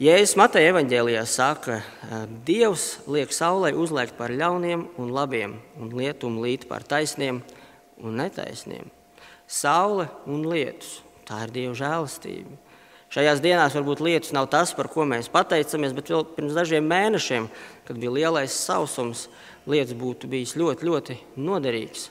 Jēzus 0.01 0.33
Mateja 0.37 0.71
evaņģēlijā 0.73 1.23
saka, 1.29 1.79
Dievs 2.45 2.99
liek 3.09 3.31
saulē 3.33 3.71
uzliekt 3.73 4.13
par 4.17 4.29
ļauniem 4.29 4.83
un 5.01 5.13
labiem, 5.13 5.55
un 5.77 5.93
lietumu 5.97 6.45
līt 6.45 6.67
par 6.69 6.85
taisniem 6.85 7.41
un 8.05 8.21
netaisniem. 8.21 8.96
Saule 9.47 10.09
un 10.27 10.43
lietus- 10.43 11.01
tā 11.27 11.43
ir 11.45 11.51
Dieva 11.51 11.73
žēlastība. 11.73 12.57
Šajās 13.07 13.39
dienās 13.39 13.71
varbūt 13.71 14.01
lietus 14.03 14.33
nav 14.35 14.49
tas, 14.51 14.73
par 14.75 14.89
ko 14.91 15.05
mēs 15.07 15.29
pateicamies, 15.31 15.95
bet 15.95 16.09
vēl 16.11 16.25
pirms 16.35 16.53
dažiem 16.53 16.83
mēnešiem, 16.83 17.47
kad 17.87 17.95
bija 17.95 18.11
lielais 18.11 18.51
sausums, 18.51 19.27
lietas 19.65 19.95
būtu 19.95 20.27
bijis 20.27 20.57
ļoti, 20.59 20.83
ļoti 20.83 21.17
noderīgs. 21.37 22.09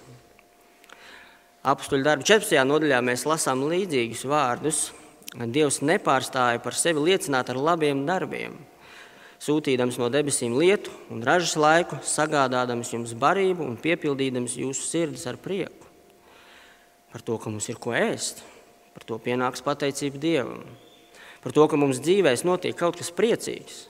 Apstuļu 1.66 2.07
darbu 2.07 2.25
14. 2.25 2.64
nodaļā 2.64 3.02
mēs 3.05 3.26
lasām 3.28 3.66
līdzīgus 3.69 4.25
vārdus. 4.25 4.93
Dievs 5.37 5.83
nepārstāja 5.85 6.62
par 6.62 6.73
sevi 6.73 7.02
liecināt 7.11 7.50
ar 7.52 7.61
labiem 7.61 8.07
darbiem, 8.07 8.55
sūtīdams 9.43 9.99
no 10.00 10.09
debesīm 10.09 10.55
lietu 10.57 10.95
un 11.12 11.21
ražas 11.26 11.59
laiku, 11.61 11.99
sagādādams 12.00 12.95
jums 12.95 13.12
barību 13.12 13.66
un 13.66 13.76
piepildīdams 13.76 14.57
jūsu 14.62 14.87
sirdis 14.87 15.26
ar 15.28 15.37
prieku. 15.37 15.86
Par 17.13 17.23
to, 17.23 17.39
ka 17.39 17.53
mums 17.53 17.69
ir 17.71 17.79
ko 17.81 17.95
ēst, 17.97 18.43
par 18.97 19.05
to 19.07 19.19
pienāks 19.23 19.65
pateicība 19.65 20.21
Dievam. 20.21 20.65
Par 21.45 21.55
to, 21.55 21.67
ka 21.71 21.79
mums 21.79 22.01
dzīvēs 22.03 22.43
notiek 22.49 22.75
kaut 22.77 22.99
kas 22.99 23.13
priecīgs, 23.15 23.85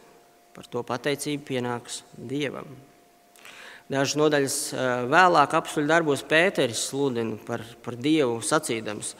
par 0.56 0.66
to 0.68 0.82
pateicība 0.86 1.46
pienāks 1.54 2.02
Dievam. 2.16 2.68
Dažas 3.86 4.16
nodaļas 4.18 4.56
vēlāk 5.06 5.52
apstuļu 5.54 5.86
darbos 5.86 6.24
Pēteris 6.26 6.88
sludina 6.88 7.38
par, 7.46 7.62
par 7.84 7.94
Dievu 7.94 8.40
sacīdams. 8.42 9.12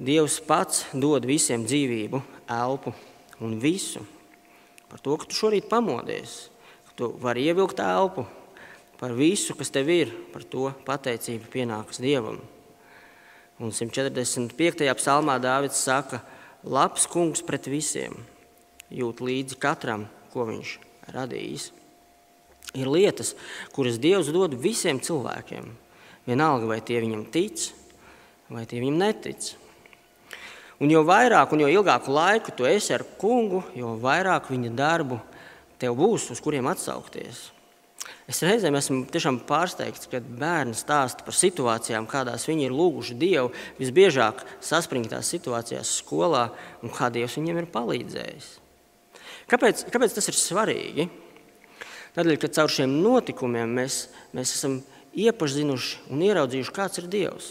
Dievs 0.00 0.38
pats 0.40 0.86
dod 0.96 1.26
visiem 1.28 1.66
dzīvību, 1.68 2.22
elpu 2.56 2.94
un 3.44 3.58
visu. 3.60 4.00
Par 4.88 5.02
to, 5.04 5.18
ka 5.20 5.28
tu 5.28 5.36
šorīt 5.36 5.68
pamodies, 5.68 6.48
ka 6.88 6.96
tu 6.96 7.10
vari 7.20 7.44
ievilkt 7.50 7.82
elpu, 7.84 8.24
par 8.96 9.12
visu, 9.16 9.52
kas 9.54 9.68
tev 9.70 9.92
ir, 9.92 10.14
par 10.32 10.42
to 10.48 10.70
pateicība 10.88 11.52
pienākas 11.52 12.00
Dievam. 12.00 12.40
Un 13.60 13.74
145. 13.76 14.86
psalmā 14.96 15.36
Dāvids 15.42 15.82
saka, 15.84 16.22
labs 16.64 17.04
kungs 17.10 17.44
pret 17.44 17.68
visiem, 17.68 18.16
jūt 18.88 19.20
līdzi 19.20 19.60
katram, 19.60 20.08
ko 20.32 20.48
viņš 20.48 20.78
radījis 21.12 21.70
ir 22.74 22.90
lietas, 22.90 23.34
kuras 23.74 23.98
Dievs 23.98 24.30
dod 24.34 24.54
visiem 24.54 25.00
cilvēkiem. 25.02 25.70
Vienalga, 26.28 26.68
vai 26.70 26.80
tie 26.84 27.00
viņam 27.02 27.24
tic, 27.32 27.70
vai 28.50 28.66
tie 28.68 28.82
viņam 28.82 29.00
netic. 29.00 29.54
Un 30.80 30.92
jo 30.92 31.02
vairāk 31.04 31.52
un 31.52 31.64
jo 31.64 31.70
ilgāku 31.70 32.12
laiku 32.14 32.54
tu 32.56 32.68
esi 32.68 32.94
ar 32.96 33.04
kungu, 33.20 33.64
jo 33.76 33.96
vairāk 34.00 34.48
viņa 34.52 34.70
darbu 34.76 35.18
tev 35.80 35.96
būs, 35.98 36.30
uz 36.32 36.40
kuriem 36.40 36.68
atsaukties. 36.70 37.50
Es 38.30 38.44
reizēm 38.46 38.76
esmu 38.78 39.00
tiešām 39.10 39.40
pārsteigts, 39.48 40.06
kad 40.10 40.22
bērni 40.22 40.76
stāsta 40.78 41.24
par 41.26 41.34
situācijām, 41.34 42.06
kādās 42.06 42.44
viņi 42.46 42.68
ir 42.68 42.74
lūguši 42.76 43.16
Dievu, 43.18 43.50
visbiežāk 43.80 44.44
saspringtās 44.62 45.32
situācijās 45.34 45.96
skolā, 45.98 46.44
un 46.84 46.94
kā 46.94 47.08
Dievs 47.10 47.34
viņiem 47.40 47.58
ir 47.58 47.66
palīdzējis. 47.74 48.52
Kāpēc, 49.50 49.82
kāpēc 49.90 50.14
tas 50.14 50.30
ir 50.30 50.38
svarīgi? 50.38 51.08
Tādēļ, 52.14 52.38
ka 52.38 52.52
caur 52.54 52.70
šiem 52.70 53.00
notikumiem 53.02 53.74
mēs, 53.80 54.04
mēs 54.36 54.54
esam 54.54 54.78
iepazinuši 55.10 56.06
un 56.14 56.22
ieraudzījuši, 56.28 56.74
kāds 56.76 57.02
ir 57.02 57.10
Dievs. 57.10 57.50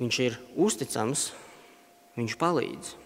Viņš 0.00 0.24
ir 0.24 0.40
uzticams, 0.56 1.30
viņš 2.16 2.40
palīdz. 2.40 2.96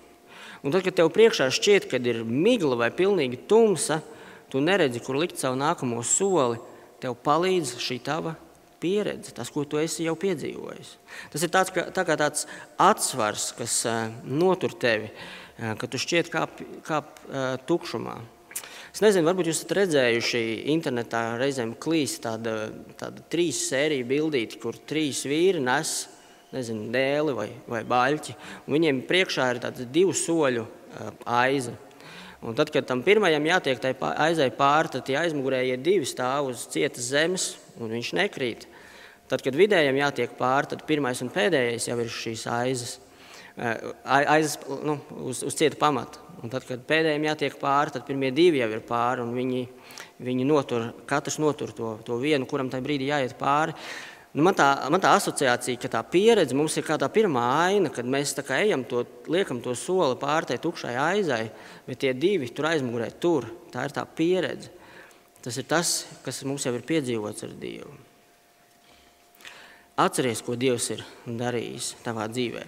Un 0.63 0.71
tad, 0.71 0.85
kad 0.87 1.03
tev 1.03 1.11
priekšā 1.13 1.51
šķiet, 1.51 1.91
ka 1.91 1.99
ir 1.99 2.23
migla 2.23 2.79
vai 2.79 2.95
pilnīgi 2.95 3.43
tumsa, 3.51 4.05
tu 4.55 4.63
neredzi, 4.63 5.03
kur 5.03 5.19
likt 5.19 5.41
savu 5.43 5.59
nākamo 5.59 5.99
soli. 6.07 6.61
Tev 7.03 7.17
palīdz 7.27 7.75
šī 7.83 7.99
tava 8.07 8.37
pieredze, 8.81 9.33
tas, 9.35 9.51
ko 9.51 9.65
tu 9.67 9.81
esi 9.81 10.07
jau 10.07 10.15
piedzīvojis. 10.21 10.93
Tas 11.33 11.43
ir 11.43 11.51
tāds, 11.53 11.73
kā, 11.75 11.89
tā 11.93 12.05
kā 12.07 12.15
tāds 12.21 12.47
atsvars, 12.81 13.51
kas 13.59 13.81
uh, 13.91 14.07
notur 14.25 14.77
tevi, 14.79 15.11
uh, 15.11 15.75
ka 15.81 15.91
tu 15.91 15.99
šķiet 16.01 16.31
kā, 16.33 16.47
kā 16.87 17.03
uh, 17.03 17.57
tukšumā. 17.67 18.15
Es 18.95 19.03
nezinu, 19.03 19.27
varbūt 19.27 19.51
jūs 19.51 19.59
esat 19.59 19.75
redzējuši 19.81 20.43
internetā 20.71 21.25
reizēm 21.41 21.75
klīst 21.83 22.23
tāda, 22.29 22.69
tāda 23.01 23.25
trīs 23.33 23.65
sēriju 23.67 24.07
bildīti, 24.07 24.61
kur 24.63 24.79
trīs 24.87 25.25
vīri 25.27 25.65
nes 25.65 25.97
nezinu, 26.55 26.87
dēli 26.95 27.35
vai, 27.35 27.49
vai 27.67 27.83
baļķi. 27.91 28.37
Viņiem 28.71 29.03
priekšā 29.09 29.49
ir 29.51 29.61
tāds 29.65 29.89
divu 29.91 30.15
soļu 30.15 30.69
aiza. 31.27 31.75
Un 32.45 32.53
tad, 32.57 32.69
kad 32.69 32.85
tam 32.85 33.01
pirmajam 33.05 33.47
jātiek 33.49 33.87
aizai 34.21 34.51
pāri, 34.53 34.91
tad 34.93 35.07
tie 35.07 35.17
aizmugurējie 35.17 35.79
divi 35.81 36.09
stāv 36.09 36.51
uz 36.51 36.67
cietas 36.69 37.07
zemes, 37.09 37.55
un 37.81 37.95
viņš 37.95 38.11
nekrīt. 38.19 38.67
Tad, 39.31 39.41
kad 39.41 39.57
vidējam 39.57 39.97
jātiek 39.97 40.35
pāri, 40.37 40.69
tad 40.75 40.85
pirmais 40.85 41.23
un 41.25 41.33
pēdējais 41.33 41.89
jau 41.89 41.97
ir 42.03 42.11
šīs 42.13 42.45
aizas, 42.53 42.99
aizas 44.05 44.59
nu, 44.85 44.99
uz, 45.25 45.41
uz 45.49 45.57
cieta 45.57 45.81
pamata. 45.81 46.21
Un 46.45 46.53
tad, 46.53 46.67
kad 46.69 46.83
pēdējiem 46.85 47.25
jātiek 47.31 47.57
pāri, 47.57 47.95
tad 47.95 48.05
pirmie 48.05 48.29
divi 48.35 48.61
jau 48.61 48.69
ir 48.75 48.83
pāri, 48.85 49.25
un 49.25 49.33
viņi, 49.33 49.63
viņi 50.27 50.45
notur, 50.45 50.91
katrs 51.09 51.41
notur 51.41 51.73
to, 51.73 51.95
to 52.05 52.21
vienu, 52.21 52.45
kuram 52.51 52.69
tajā 52.69 52.85
brīdī 52.85 53.09
jāiet 53.09 53.33
pāri. 53.41 53.73
Nu, 54.35 54.43
man, 54.43 54.57
tā, 54.59 54.67
man 54.91 54.99
tā 54.99 55.13
asociācija, 55.15 55.79
ka 55.79 55.89
tā 55.93 56.01
pieredze 56.11 56.57
mums 56.59 56.75
ir 56.75 56.83
kā 56.87 56.97
tā 56.99 57.07
pirmā 57.13 57.43
aina, 57.69 57.91
kad 57.95 58.09
mēs 58.11 58.33
ejam 58.57 58.83
to, 58.91 59.05
liekam 59.31 59.61
to 59.63 59.77
soli 59.79 60.17
pāri 60.19 60.51
tai 60.51 60.57
tukšai 60.59 60.95
aizai, 60.99 61.45
bet 61.87 62.01
tie 62.03 62.11
divi 62.19 62.51
tur 62.51 62.67
aizmugurē 62.73 63.13
tur. 63.23 63.47
Tā 63.71 63.87
ir 63.87 63.95
tā 63.95 64.03
pieredze. 64.03 64.73
Tas 65.45 65.61
ir 65.61 65.69
tas, 65.71 65.95
kas 66.25 66.43
mums 66.49 66.67
jau 66.67 66.75
ir 66.75 66.83
piedzīvots 66.89 67.47
ar 67.47 67.55
Dievu. 67.61 67.95
Atceries, 70.03 70.43
ko 70.43 70.59
Dievs 70.59 70.91
ir 70.91 71.05
darījis 71.29 71.95
tavā 72.03 72.27
dzīvē. 72.33 72.63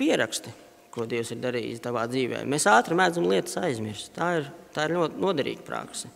Pieraksti, 0.00 0.52
ko 0.94 1.04
Dievs 1.10 1.34
ir 1.34 1.42
darījis 1.42 1.82
tavā 1.84 2.06
dzīvē. 2.08 2.46
Mēs 2.48 2.64
ātri 2.70 2.96
mēdzam 2.96 3.26
lietas 3.28 3.58
aizmirst. 3.60 4.14
Tā 4.16 4.36
ir, 4.38 4.52
tā 4.72 4.86
ir 4.88 4.96
ļoti 4.96 5.20
noderīga 5.20 5.66
praksa. 5.66 6.08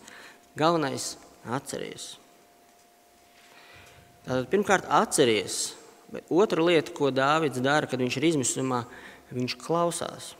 Galvenais- 0.57 1.17
atceries. 1.57 2.15
Tātad, 4.27 4.49
pirmkārt, 4.51 4.87
atceries. 4.91 5.71
Bet 6.11 6.27
otra 6.31 6.63
lieta, 6.63 6.91
ko 6.95 7.11
Dārvids 7.11 7.63
dara, 7.63 7.87
kad 7.87 7.99
viņš 7.99 8.17
ir 8.19 8.27
izmisumā, 8.29 8.81
viņš 9.31 9.55
klausās. 9.59 10.33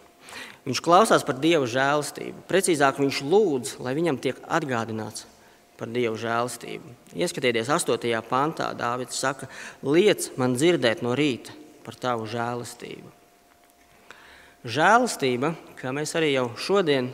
Viņš 0.67 0.82
klausās 0.84 1.24
par 1.24 1.39
Dieva 1.39 1.67
žēlastību. 1.72 2.44
Precīzāk, 2.50 3.00
viņš 3.00 3.22
lūdz, 3.24 3.77
lai 3.84 3.94
viņam 3.96 4.20
tiek 4.24 4.39
atgādināts 4.44 5.24
par 5.79 5.91
Dieva 5.94 6.17
žēlastību. 6.20 6.91
Ieskatieties, 7.15 7.72
8. 7.72 8.12
pantā 8.27 8.74
Dārvids 8.75 9.20
saka, 9.20 9.48
liec 9.86 10.32
man 10.39 10.58
dzirdēt 10.58 11.03
no 11.06 11.15
rīta 11.15 11.56
par 11.86 11.96
tavu 11.96 12.27
žēlastību. 12.27 13.13
Žēlastība, 14.67 15.53
kā 15.79 15.94
mēs 15.96 16.12
arī 16.20 16.34
jau 16.34 16.50
šodien 16.60 17.13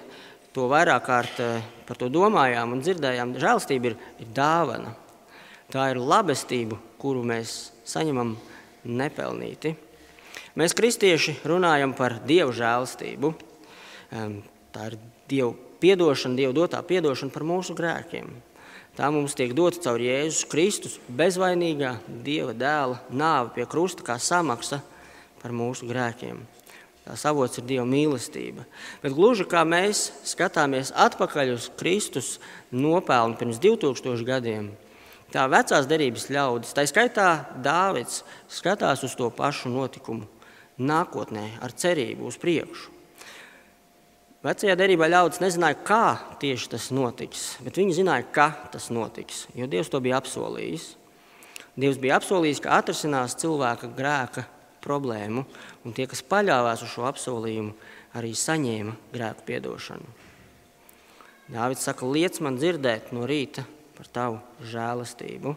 to 0.55 0.65
vairāk 0.71 1.05
kārt 1.05 1.41
eh, 1.43 1.61
par 1.85 1.99
to 1.99 2.09
domājām 2.09 2.73
un 2.73 2.81
dzirdējām, 2.81 3.37
žēlastība 3.41 3.91
ir, 3.91 3.97
ir 4.23 4.33
dāvana. 4.33 4.95
Tā 5.73 5.87
ir 5.89 5.97
labestība, 5.97 6.77
kuru 7.01 7.23
mēs 7.25 7.71
saņemam 7.89 8.35
nepelnīti. 8.85 9.73
Mēs, 10.59 10.75
kristieši, 10.77 11.39
runājam 11.49 11.95
par 11.97 12.19
dievu 12.29 12.53
žēlastību. 12.53 13.33
Tā 14.13 14.89
ir 14.91 14.99
dievu 15.31 15.55
piedošana, 15.81 16.37
dievu 16.37 16.53
dotā 16.61 16.83
piedošana 16.85 17.33
par 17.33 17.45
mūsu 17.49 17.73
grēkiem. 17.77 18.29
Tā 18.93 19.09
mums 19.09 19.33
tiek 19.33 19.55
dota 19.57 19.81
caur 19.81 19.97
Jēzus 19.97 20.45
Kristus 20.51 20.99
bezvainīgā 21.09 21.95
dieva 22.21 22.53
dēla 22.53 22.99
nāvi 23.09 23.55
pie 23.55 23.65
krusta 23.65 24.05
kā 24.05 24.19
samaksa 24.21 24.83
par 25.41 25.55
mūsu 25.57 25.89
grēkiem. 25.89 26.43
Tās 27.03 27.25
avots 27.27 27.57
ir 27.59 27.65
Dieva 27.67 27.83
mīlestība. 27.89 28.63
Bet 29.01 29.15
gluži 29.17 29.43
kā 29.49 29.65
mēs 29.67 30.05
skatāmies 30.29 30.93
atpakaļ 30.95 31.55
uz 31.57 31.65
Kristus 31.75 32.37
nopelnu 32.71 33.35
pirms 33.41 33.59
2000 33.59 34.23
gadiem, 34.29 34.69
Tā 35.33 35.47
vecās 35.49 35.87
derības 35.89 36.27
ļaudis, 36.29 36.75
tā 36.77 36.83
skaitā 36.85 37.27
Dāvids, 37.65 38.21
skatās 38.53 39.01
uz 39.05 39.15
to 39.17 39.31
pašu 39.33 39.71
notikumu 39.73 40.27
nākotnē, 40.77 41.55
ar 41.61 41.73
cerību 41.73 42.27
uz 42.29 42.37
priekšu. 42.41 42.91
Vecajā 44.43 44.75
derībā 44.77 45.07
ļaudis 45.07 45.39
nezināja, 45.41 45.79
kā 45.87 46.05
tieši 46.41 46.69
tas 46.75 46.89
notiks, 46.93 47.45
bet 47.63 47.79
viņi 47.79 47.97
zināja, 48.01 48.27
ka 48.35 48.47
tas 48.73 48.89
notiks, 48.93 49.45
jo 49.55 49.65
Dievs 49.71 49.89
to 49.89 50.03
bija 50.03 50.19
apsolījis. 50.19 50.89
Dievs 51.79 51.97
bija 51.97 52.19
apsolījis, 52.19 52.59
ka 52.61 52.77
atrisinās 52.77 53.37
cilvēka 53.39 53.89
grēka 53.95 54.43
problēmu, 54.83 55.47
un 55.87 55.95
tie, 55.95 56.05
kas 56.11 56.21
paļāvās 56.27 56.83
uz 56.85 56.91
šo 56.91 57.07
apsolījumu, 57.09 57.71
arī 58.19 58.35
saņēma 58.37 58.97
grēku 59.15 59.47
piedošanu. 59.47 60.11
Dāvids 61.53 61.87
saka, 61.87 62.05
liec 62.05 62.37
man 62.43 62.59
dzirdēt 62.59 63.15
no 63.15 63.25
rīta 63.29 63.63
par 63.97 64.09
tavu 64.13 64.39
žēlastību. 64.71 65.55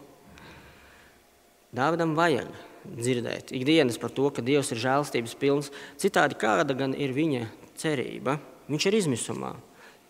Dāvidam 1.75 2.15
vajag 2.17 2.51
dzirdēt 2.87 3.51
ikdienas 3.55 3.99
par 3.99 4.13
to, 4.15 4.29
ka 4.31 4.43
Dievs 4.45 4.71
ir 4.71 4.81
žēlastības 4.81 5.35
pilns. 5.39 5.71
Citādi 5.99 6.37
kāda 6.39 6.77
gan 6.77 6.95
ir 6.95 7.13
viņa 7.15 7.47
cerība? 7.79 8.37
Viņš 8.67 8.87
ir 8.87 8.99
izmisumā. 9.01 9.53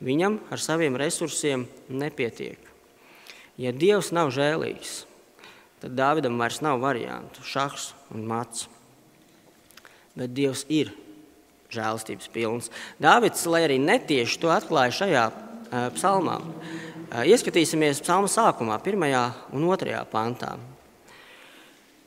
Viņam 0.04 0.40
ar 0.54 0.62
saviem 0.62 0.98
resursiem 1.00 1.66
nepietiek. 1.90 2.62
Ja 3.58 3.74
Dievs 3.74 4.12
nav 4.14 4.30
žēlīgs, 4.36 5.08
tad 5.82 5.98
Dāvidam 5.98 6.38
vairs 6.38 6.62
nav 6.62 6.78
variantu- 6.84 7.42
šachs 7.54 7.94
un 8.14 8.28
mats. 8.30 8.68
Bet 10.16 10.34
Dievs 10.38 10.66
ir 10.70 10.94
žēlastības 11.74 12.30
pilns. 12.32 12.70
Dāvids, 13.02 13.46
lai 13.50 13.66
arī 13.66 13.80
netieši 13.82 14.40
to 14.40 14.48
atklāja 14.54 14.94
šajā 15.02 15.26
uh, 15.32 15.90
psalmā, 15.98 16.40
Ieskatīsimies 17.08 18.02
psalma 18.04 18.28
sākumā, 18.28 18.76
pirmajā 18.84 19.22
un 19.56 19.64
otrajā 19.72 20.02
pantā. 20.12 20.58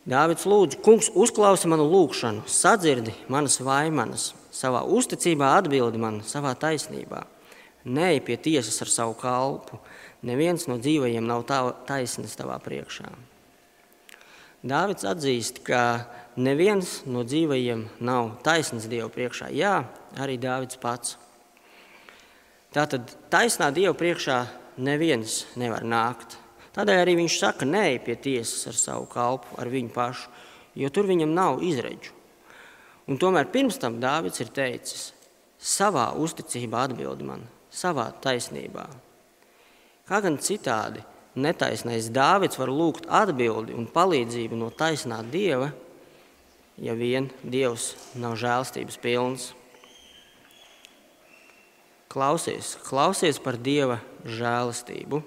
Dāvids 0.05 0.45
lūdz, 0.45 0.77
kungs, 0.85 1.09
uzklausi 1.17 1.71
manu 1.73 1.87
lūgšanu, 1.89 2.45
sadzirdi 2.45 3.15
manas 3.33 3.57
vaimanas, 3.65 4.31
savā 4.53 4.83
uzticībā 4.85 5.55
atbildi 5.57 6.01
man 6.01 6.21
savā 6.27 6.53
taisnībā. 6.53 7.25
Nē, 7.89 8.19
pie 8.21 8.37
tiesas 8.37 8.77
ar 8.85 8.93
savu 8.93 9.17
kalpu, 9.17 9.81
neviens 10.27 10.67
no 10.69 10.77
dzīvajiem 10.77 11.25
nav 11.25 11.47
taisnīgs 11.89 12.37
tavā 12.37 12.61
priekšā. 12.61 13.09
Dāvids 14.61 15.07
atzīst, 15.09 15.63
ka 15.65 16.05
neviens 16.37 16.99
no 17.09 17.25
dzīvajiem 17.25 17.87
nav 18.05 18.35
taisnīgs 18.45 18.91
Dieva 18.93 19.09
priekšā. 19.09 19.49
Jā, 19.57 19.87
arī 20.21 20.37
Dāvids 20.37 20.77
pats. 20.81 21.17
Tātad 22.77 23.09
taisnā 23.33 23.71
Dieva 23.73 23.97
priekšā 23.97 24.43
neviens 24.83 25.45
nevar 25.61 25.85
nākt. 25.87 26.39
Tādēļ 26.75 27.03
arī 27.03 27.17
viņš 27.19 27.37
saka, 27.41 27.67
nē, 27.67 27.99
pie 28.05 28.17
tiesas 28.17 28.69
ar 28.71 28.79
savu 28.79 29.07
kalpu, 29.11 29.53
ar 29.59 29.71
viņu 29.71 29.93
pašu, 29.95 30.31
jo 30.79 30.91
tur 30.95 31.09
viņam 31.11 31.35
nav 31.35 31.63
izredzu. 31.67 32.15
Un 33.11 33.19
tomēr 33.19 33.49
pirms 33.51 33.81
tam 33.83 33.99
Dāvids 34.03 34.39
ir 34.43 34.53
teicis, 34.55 35.11
savā 35.59 36.13
uzticībā 36.15 36.87
atbildi 36.87 37.27
man, 37.27 37.43
savā 37.71 38.07
taisnībā. 38.23 38.87
Kā 40.07 40.21
gan 40.23 40.39
citādi 40.43 41.03
netaisnais 41.35 42.11
Dāvids 42.15 42.59
var 42.59 42.71
lūgt 42.71 43.09
atbildi 43.11 43.75
un 43.75 43.89
palīdzību 43.91 44.59
no 44.59 44.71
taisnā 44.71 45.21
Dieva, 45.31 45.73
ja 46.81 46.95
vien 46.95 47.29
Dievs 47.43 47.93
nav 48.19 48.39
žēlstības 48.41 48.99
pilns. 49.03 49.51
Klausies, 52.11 52.73
klausies 52.83 53.37
par 53.39 53.55
Dieva 53.55 54.01
žēlastību. 54.27 55.21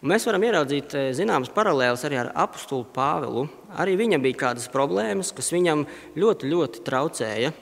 Un 0.00 0.12
mēs 0.12 0.26
varam 0.28 0.44
ieraudzīt 0.44 0.92
eh, 0.92 1.06
zināmas 1.16 1.48
paralēlas 1.56 2.02
arī 2.04 2.18
ar 2.20 2.28
apakstulu 2.42 2.84
Pāvilu. 2.92 3.46
Arī 3.80 3.94
viņam 3.96 4.20
bija 4.20 4.42
kādas 4.42 4.68
problēmas, 4.72 5.30
kas 5.32 5.48
viņam 5.54 5.86
ļoti, 6.20 6.50
ļoti 6.52 6.82
traucēja. 6.84 7.54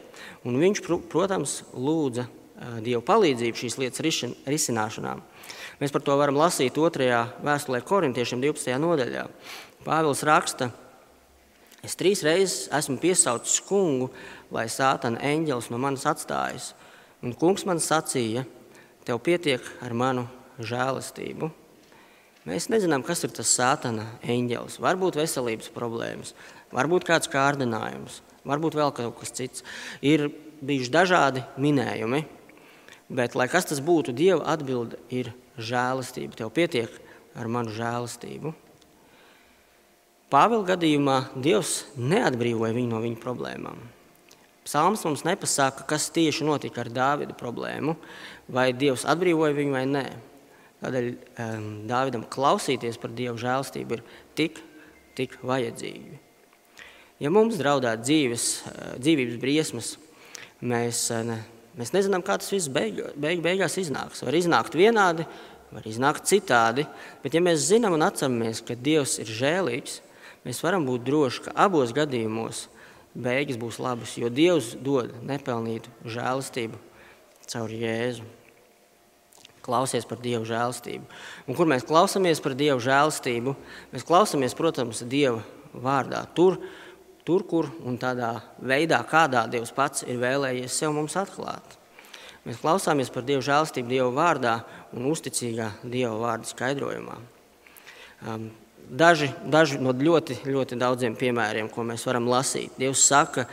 Un 0.42 0.58
viņš, 0.58 0.80
protams, 1.12 1.60
lūdza 1.70 2.24
eh, 2.26 2.80
Dieva 2.88 3.04
palīdzību 3.06 3.62
šīs 3.62 3.78
lietas 3.84 4.02
risināšanā. 4.50 5.14
Mēs 5.78 5.94
par 5.94 6.02
to 6.02 6.18
varam 6.18 6.42
lasīt 6.42 6.74
2. 6.74 7.22
vēstulē 7.46 7.84
korintiešiem 7.86 8.42
12. 8.42 8.74
nodaļā. 8.82 9.28
Pāvils 9.86 10.24
raksta, 10.26 10.72
es 11.86 11.94
trīs 11.94 12.26
reizes 12.26 12.66
esmu 12.74 12.98
piesaucis 12.98 13.62
kungu, 13.70 14.10
lai 14.50 14.66
sātana 14.66 15.22
eņģelis 15.22 15.70
no 15.70 15.78
manis 15.86 16.10
atstājas. 16.10 16.72
Un 17.24 17.34
kungs 17.34 17.64
man 17.66 17.80
sacīja, 17.82 18.44
tev 19.06 19.18
pietiek 19.26 19.64
ar 19.82 19.94
manu 19.96 20.28
žēlastību. 20.62 21.48
Mēs 22.48 22.68
nezinām, 22.72 23.02
kas 23.04 23.24
ir 23.26 23.32
tas 23.34 23.50
sātana 23.50 24.06
eņģelis. 24.22 24.78
Varbūt 24.80 25.18
veselības 25.18 25.72
problēmas, 25.74 26.32
varbūt 26.72 27.08
kāds 27.08 27.30
kārdinājums, 27.32 28.22
varbūt 28.48 28.78
vēl 28.78 28.94
kaut 28.96 29.18
kas 29.18 29.34
cits. 29.34 29.66
Ir 30.00 30.28
bijuši 30.62 30.94
dažādi 30.94 31.42
minējumi, 31.60 32.22
bet, 33.10 33.34
lai 33.34 33.48
kas 33.50 33.68
tas 33.68 33.82
būtu, 33.84 34.14
Dieva 34.16 34.46
atbilde 34.54 35.02
ir 35.10 35.34
žēlastība. 35.58 36.38
Tev 36.38 36.54
pietiek 36.54 36.94
ar 37.34 37.50
manu 37.50 37.74
žēlastību. 37.74 38.54
Pāvila 40.32 40.74
gadījumā 40.74 41.20
Dievs 41.36 41.82
neatbrīvoja 41.96 42.76
viņu 42.76 42.92
no 42.94 43.04
viņa 43.04 43.22
problēmām. 43.22 43.97
Psalms 44.68 45.00
mums 45.06 45.22
nepasaka, 45.24 45.86
kas 45.88 46.10
tieši 46.12 46.44
notika 46.44 46.82
ar 46.82 46.90
Dāvida 46.92 47.32
problēmu, 47.32 47.94
vai 48.52 48.66
Dievs 48.76 49.06
atbrīvoja 49.08 49.56
viņu 49.56 49.72
vai 49.72 49.84
nē. 49.88 50.02
Tādēļ 50.82 51.06
um, 51.08 51.64
Dāvidam 51.88 52.26
klausīties 52.28 53.00
par 53.00 53.14
Dieva 53.16 53.32
žēlstību 53.40 53.96
ir 53.96 54.04
tik, 54.36 54.60
tik 55.16 55.38
vajadzīgi. 55.40 56.20
Ja 57.24 57.32
mums 57.32 57.56
draudētu 57.56 58.04
dzīves, 58.04 58.46
dzīvības 59.00 59.40
briesmas, 59.40 59.94
mēs, 60.60 61.06
ne, 61.24 61.40
mēs 61.80 61.96
nezinām, 61.96 62.20
kā 62.22 62.36
tas 62.36 62.52
viss 62.52 62.68
beig, 62.68 63.00
beig, 63.16 63.40
beigās 63.40 63.80
iznāks. 63.80 64.20
Var 64.20 64.36
iznākt 64.36 64.76
vienādi, 64.76 65.24
var 65.72 65.88
iznākt 65.88 66.28
citādi, 66.28 66.84
bet 67.24 67.32
ja 67.32 67.40
mēs 67.40 67.70
zinām 67.72 67.96
un 67.96 68.04
atceramies, 68.04 68.60
ka 68.68 68.76
Dievs 68.76 69.16
ir 69.24 69.32
žēlīgs, 69.32 70.02
mēs 70.44 70.60
varam 70.60 70.84
būt 70.84 71.08
droši, 71.08 71.48
ka 71.48 71.56
abos 71.64 71.96
gadījumos 71.96 72.68
beigas 73.18 73.58
būs 73.58 73.80
labas, 73.82 74.14
jo 74.18 74.30
Dievs 74.30 74.74
dod 74.84 75.12
nepelnītu 75.26 75.90
žēlastību 76.06 76.78
caur 77.48 77.72
Jēzu. 77.72 78.26
Klausies 79.64 80.06
par 80.08 80.20
Dieva 80.24 80.46
žēlastību. 80.48 81.04
Un 81.44 81.56
kur 81.56 81.68
mēs 81.68 81.84
klausāmies 81.84 82.40
par 82.40 82.54
Dieva 82.56 82.78
žēlastību? 82.80 83.52
Mēs 83.92 84.06
klausāmies, 84.08 84.56
protams, 84.56 85.02
Dieva 85.04 85.42
vārdā. 85.74 86.22
Tur, 86.36 86.56
tur, 87.28 87.44
kur 87.44 87.68
un 87.84 87.98
tādā 88.00 88.38
veidā, 88.64 89.02
kādā 89.04 89.44
Dievs 89.50 89.74
pats 89.76 90.06
ir 90.08 90.22
vēlējies 90.22 90.78
sev 90.80 90.94
mums 90.96 91.18
atklāt. 91.20 91.76
Mēs 92.48 92.62
klausāmies 92.62 93.12
par 93.12 93.26
Dieva 93.28 93.44
žēlastību 93.44 93.92
Dieva 93.92 94.08
vārdā 94.14 94.54
un 94.96 95.10
uzticīgā 95.10 95.68
Dieva 95.84 96.14
vārda 96.22 96.48
skaidrojumā. 96.48 97.18
Um, 98.24 98.48
daži, 98.90 99.30
daži 99.44 99.78
no 99.82 99.92
ļoti, 99.92 100.40
ļoti 100.48 100.78
daudziem 100.80 101.16
piemēriem, 101.18 101.68
ko 101.72 101.84
mēs 101.86 102.06
varam 102.08 102.28
lasīt. 102.30 102.74
Dievs 102.80 103.04
saka, 103.06 103.46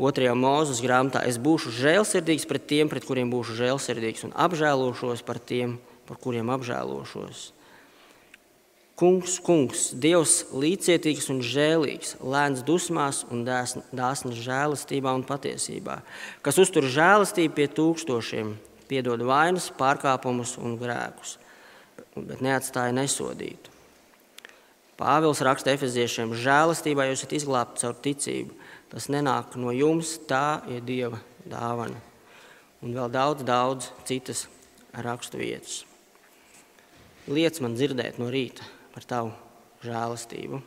otrajā 0.00 0.34
mūzes 0.38 0.82
grāmatā, 0.84 1.22
es 1.28 1.38
būšu 1.40 1.72
žēlsirdīgs 1.76 2.48
pret 2.48 2.66
tiem, 2.70 2.90
pret 2.90 3.06
kuriem 3.06 3.30
būšu 3.32 3.58
žēlsirdīgs, 3.60 4.26
un 4.28 4.36
apžēlošos 4.36 5.24
par 5.26 5.40
tiem, 5.40 5.78
par 6.08 6.20
kuriem 6.20 6.52
apžēlošos. 6.52 7.50
Kungs, 9.00 9.38
kungs, 9.40 9.86
Dievs 9.96 10.50
līdzcietīgs 10.52 11.30
un 11.32 11.38
žēlīgs, 11.40 12.18
lēns 12.20 12.60
dusmās 12.68 13.22
un 13.32 13.46
dāsns 13.46 14.42
žēlastībā 14.44 15.14
un 15.16 15.24
patiesībā, 15.24 16.02
kas 16.44 16.60
uztur 16.60 16.84
žēlastību 16.84 17.56
pie 17.56 17.68
tūkstošiem, 17.78 18.52
piedod 18.92 19.24
vainas, 19.24 19.70
pārkāpumus 19.78 20.58
un 20.60 20.76
grēkus, 20.76 21.38
bet 22.12 22.44
neatstāja 22.44 22.92
nesodītu. 22.92 23.69
Pāvils 25.00 25.40
raksta 25.40 25.72
efeziešiem, 25.72 26.34
žēlastībā 26.36 27.06
jūs 27.08 27.22
esat 27.22 27.30
izglābti 27.38 27.80
caur 27.80 27.94
ticību. 28.04 28.56
Tas 28.92 29.06
nenāk 29.08 29.54
no 29.56 29.72
jums, 29.72 30.18
tā 30.28 30.60
ir 30.68 30.82
Dieva 30.84 31.22
dāvana. 31.48 31.96
Un 32.84 32.92
vēl 32.96 33.08
daudz, 33.12 33.44
daudz 33.48 33.88
citas 34.08 34.44
rakstu 34.92 35.40
vietas. 35.40 35.86
Liec 37.32 37.62
man 37.64 37.78
dzirdēt 37.78 38.20
no 38.20 38.28
rīta 38.28 38.66
par 38.92 39.08
tavu 39.08 39.32
žēlastību. 39.86 40.60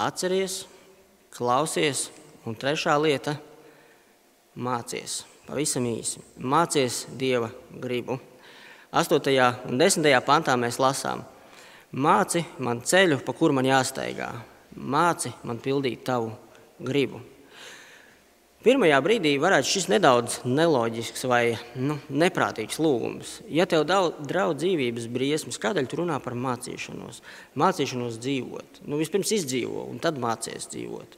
Atceries, 0.00 0.62
klausies, 1.36 2.08
un 2.48 2.56
trešā 2.56 2.96
lieta- 3.00 3.36
mācies. 4.66 5.24
Pavisam 5.46 5.84
īsi. 5.84 6.24
Mācies 6.40 7.04
Dieva 7.16 7.50
gribu. 7.70 8.20
8. 8.92 9.64
un 9.68 9.78
10. 9.78 10.20
pantā 10.24 10.56
mēs 10.56 10.78
lasām, 10.80 11.24
Māci 11.94 12.42
man 12.58 12.80
ceļu, 12.82 13.20
pa 13.22 13.32
kuru 13.36 13.54
man 13.54 13.66
jāsteigā. 13.68 14.32
Māci 14.74 15.30
man 15.46 15.60
pildīt 15.62 16.02
tavu 16.04 16.32
gribu. 16.82 17.20
Pirmajā 18.66 18.96
brīdī 18.98 19.36
varētu 19.38 19.68
šis 19.70 19.84
nedaudz 19.92 20.40
neloģisks 20.42 21.22
vai 21.30 21.54
nu, 21.78 22.00
neprātīgs 22.10 22.80
lūgums. 22.82 23.36
Ja 23.46 23.62
tev 23.70 23.84
draudz 23.86 24.58
dzīvības 24.58 25.06
briesmas, 25.14 25.60
kādēļ 25.62 25.86
tu 25.86 26.00
runā 26.00 26.16
par 26.24 26.34
mācīšanos? 26.34 27.20
Mācīšanos 27.54 28.18
dzīvot. 28.24 28.80
Nu, 28.90 28.98
vispirms 28.98 29.30
izdzīvo, 29.38 29.86
un 29.86 30.02
tad 30.02 30.18
mācies 30.18 30.66
dzīvot. 30.72 31.14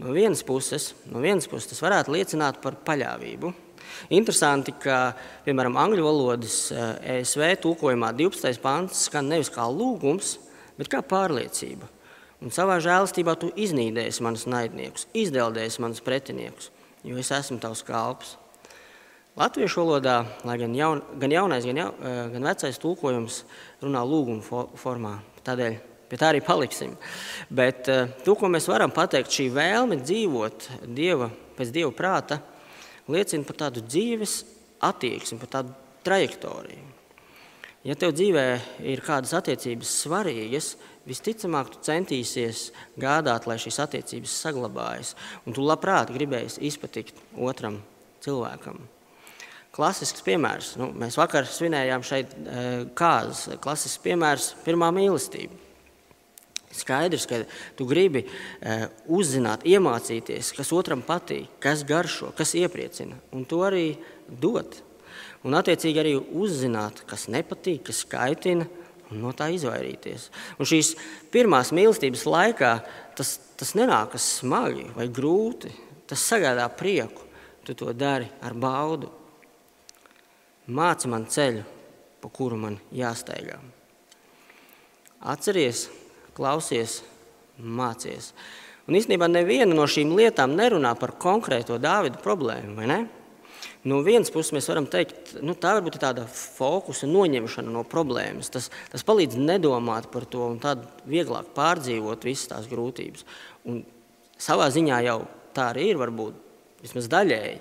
No 0.00 0.16
vienas 0.16 0.40
puses, 0.48 0.94
no 1.12 1.20
vienas 1.20 1.50
puses 1.52 1.68
tas 1.68 1.84
varētu 1.84 2.16
liecināt 2.16 2.62
par 2.64 2.80
paļāvību, 2.80 3.52
Interesanti, 4.12 4.74
ka 4.82 5.12
piemēram 5.46 5.78
angļu 5.78 6.04
valodas 6.04 6.56
ESV 6.72 7.44
eh, 7.46 7.54
e 7.54 7.60
tulkojumā 7.62 8.12
12. 8.18 8.60
pāns 8.62 9.06
skan 9.06 9.30
nevis 9.30 9.50
kā 9.52 9.64
lūgums, 9.70 10.36
bet 10.78 10.90
kā 10.92 11.02
pārliecība. 11.06 11.88
Un 12.42 12.50
savā 12.50 12.80
žēlastībā 12.82 13.36
tu 13.38 13.52
iznīdēsi 13.54 14.24
manus 14.26 14.48
naidniekus, 14.50 15.06
izdeldēsi 15.14 15.82
manus 15.84 16.02
pretiniekus, 16.02 16.72
jo 17.06 17.18
es 17.20 17.30
esmu 17.30 17.60
tavs 17.62 17.84
kalps. 17.86 18.36
Latviešu 19.38 19.80
valodā, 19.80 20.18
lai 20.44 20.58
gan, 20.60 20.74
jaun, 20.76 21.00
gan 21.22 21.32
jaunais, 21.32 21.64
gan, 21.64 21.78
jau, 21.84 21.92
eh, 22.02 22.18
gan 22.34 22.50
vecais 22.50 22.82
tulkojums 22.82 23.44
runā 23.80 24.02
lūguma 24.04 24.66
formā, 24.76 25.14
tādēļ 25.46 25.78
pie 26.12 26.18
tā 26.20 26.28
arī 26.28 26.42
paliksim. 26.44 26.98
Bet 27.48 27.88
eh, 27.88 28.10
to, 28.26 28.34
ko 28.36 28.50
mēs 28.52 28.68
varam 28.68 28.92
pateikt, 28.92 29.32
šī 29.32 29.48
vēlme 29.54 30.02
dzīvot 30.02 30.68
dieva, 30.84 31.30
pēc 31.56 31.72
Dieva 31.72 31.92
prāta, 31.96 32.42
liecina 33.10 33.46
par 33.48 33.58
tādu 33.64 33.82
dzīves 33.86 34.42
attieksmi, 34.82 35.40
par 35.42 35.52
tādu 35.56 35.76
trajektoriju. 36.06 36.88
Ja 37.82 37.96
tev 37.98 38.12
dzīvē 38.14 38.46
ir 38.86 39.02
kādas 39.02 39.32
attiecības 39.34 39.90
svarīgas, 40.04 40.76
visticamāk, 41.08 41.72
tu 41.72 41.80
centīsies 41.82 42.68
gādāt, 43.00 43.48
lai 43.50 43.58
šīs 43.58 43.80
attiecības 43.82 44.36
saglabājas, 44.44 45.16
un 45.46 45.56
tu 45.56 45.64
labprāt 45.66 46.12
gribēsi 46.14 46.62
izpatikt 46.68 47.18
otram 47.34 47.80
cilvēkam. 48.22 48.78
Klasisks 49.72 50.22
piemērs. 50.22 50.74
Nu, 50.76 50.90
mēs 51.00 51.16
vakar 51.16 51.46
svinējām 51.48 52.02
šeit 52.04 52.34
e, 52.36 52.64
kāzas. 52.98 53.56
Klasisks 53.64 54.02
piemērs- 54.04 54.50
pirmā 54.66 54.90
mīlestība. 54.92 55.56
Skaidrs, 56.72 57.26
ka 57.28 57.42
tu 57.76 57.86
gribi 57.88 58.24
uh, 58.26 58.86
uzzināt, 59.12 59.66
iemācīties, 59.68 60.54
kas 60.56 60.72
otram 60.72 61.04
patīk, 61.06 61.50
kas 61.62 61.84
garšo, 61.88 62.32
kas 62.36 62.54
iepriecina, 62.58 63.18
un 63.36 63.44
to 63.48 63.60
arī 63.66 63.92
dot. 64.28 64.80
Un, 65.42 65.56
attiecīgi, 65.58 65.98
arī 65.98 66.14
uzzināt, 66.16 67.02
kas 67.10 67.26
nepatīk, 67.32 67.82
kas 67.88 68.04
kaitina, 68.08 68.68
un 69.12 69.20
no 69.24 69.32
tā 69.36 69.50
izvairīties. 69.52 70.28
Un 70.58 70.68
šīs 70.68 70.94
pirmās 71.34 71.72
mīlestības 71.74 72.24
laikā 72.28 72.72
tas, 73.18 73.36
tas 73.60 73.74
nenākas 73.78 74.24
smagi 74.38 74.88
vai 74.96 75.08
grūti. 75.12 75.72
Tas 76.08 76.24
sagādā 76.28 76.66
prieku. 76.76 77.28
Tu 77.62 77.76
to 77.78 77.92
dari 77.94 78.26
ar 78.42 78.56
baudu. 78.58 79.10
Māci 80.72 81.10
man 81.10 81.28
ceļu, 81.30 81.62
pa 82.22 82.30
kuru 82.30 82.58
man 82.58 82.78
jāsteigā. 82.94 83.58
Atceries, 85.32 85.86
klausies, 86.36 87.00
mācies. 87.58 88.32
Un 88.88 88.98
īstenībā 88.98 89.28
neviena 89.30 89.74
no 89.76 89.86
šīm 89.86 90.14
lietām 90.18 90.56
nerunā 90.58 90.94
par 90.98 91.14
konkrēto 91.22 91.78
Dāvida 91.82 92.18
problēmu, 92.22 92.74
vai 92.78 92.88
ne? 92.90 93.00
No 93.86 93.98
vienas 94.06 94.30
puses 94.30 94.52
mēs 94.54 94.68
varam 94.70 94.86
teikt, 94.90 95.36
nu, 95.42 95.56
tā 95.58 95.72
varbūt 95.74 95.96
ir 95.98 96.02
tāda 96.04 96.24
fokusa 96.30 97.08
noņemšana 97.10 97.70
no 97.74 97.82
problēmas. 97.86 98.50
Tas, 98.54 98.68
tas 98.90 99.06
palīdz 99.06 99.38
nedomāt 99.38 100.06
par 100.12 100.26
to 100.30 100.44
un 100.52 100.60
tad 100.62 100.84
vieglāk 101.10 101.50
pārdzīvot 101.56 102.26
visas 102.26 102.50
tās 102.52 102.68
grūtības. 102.70 103.26
Un 103.66 103.82
savā 104.38 104.68
ziņā 104.74 105.00
jau 105.06 105.18
tā 105.54 105.72
arī 105.72 105.88
ir, 105.90 105.98
varbūt 105.98 106.38
vismaz 106.82 107.10
daļēji. 107.10 107.58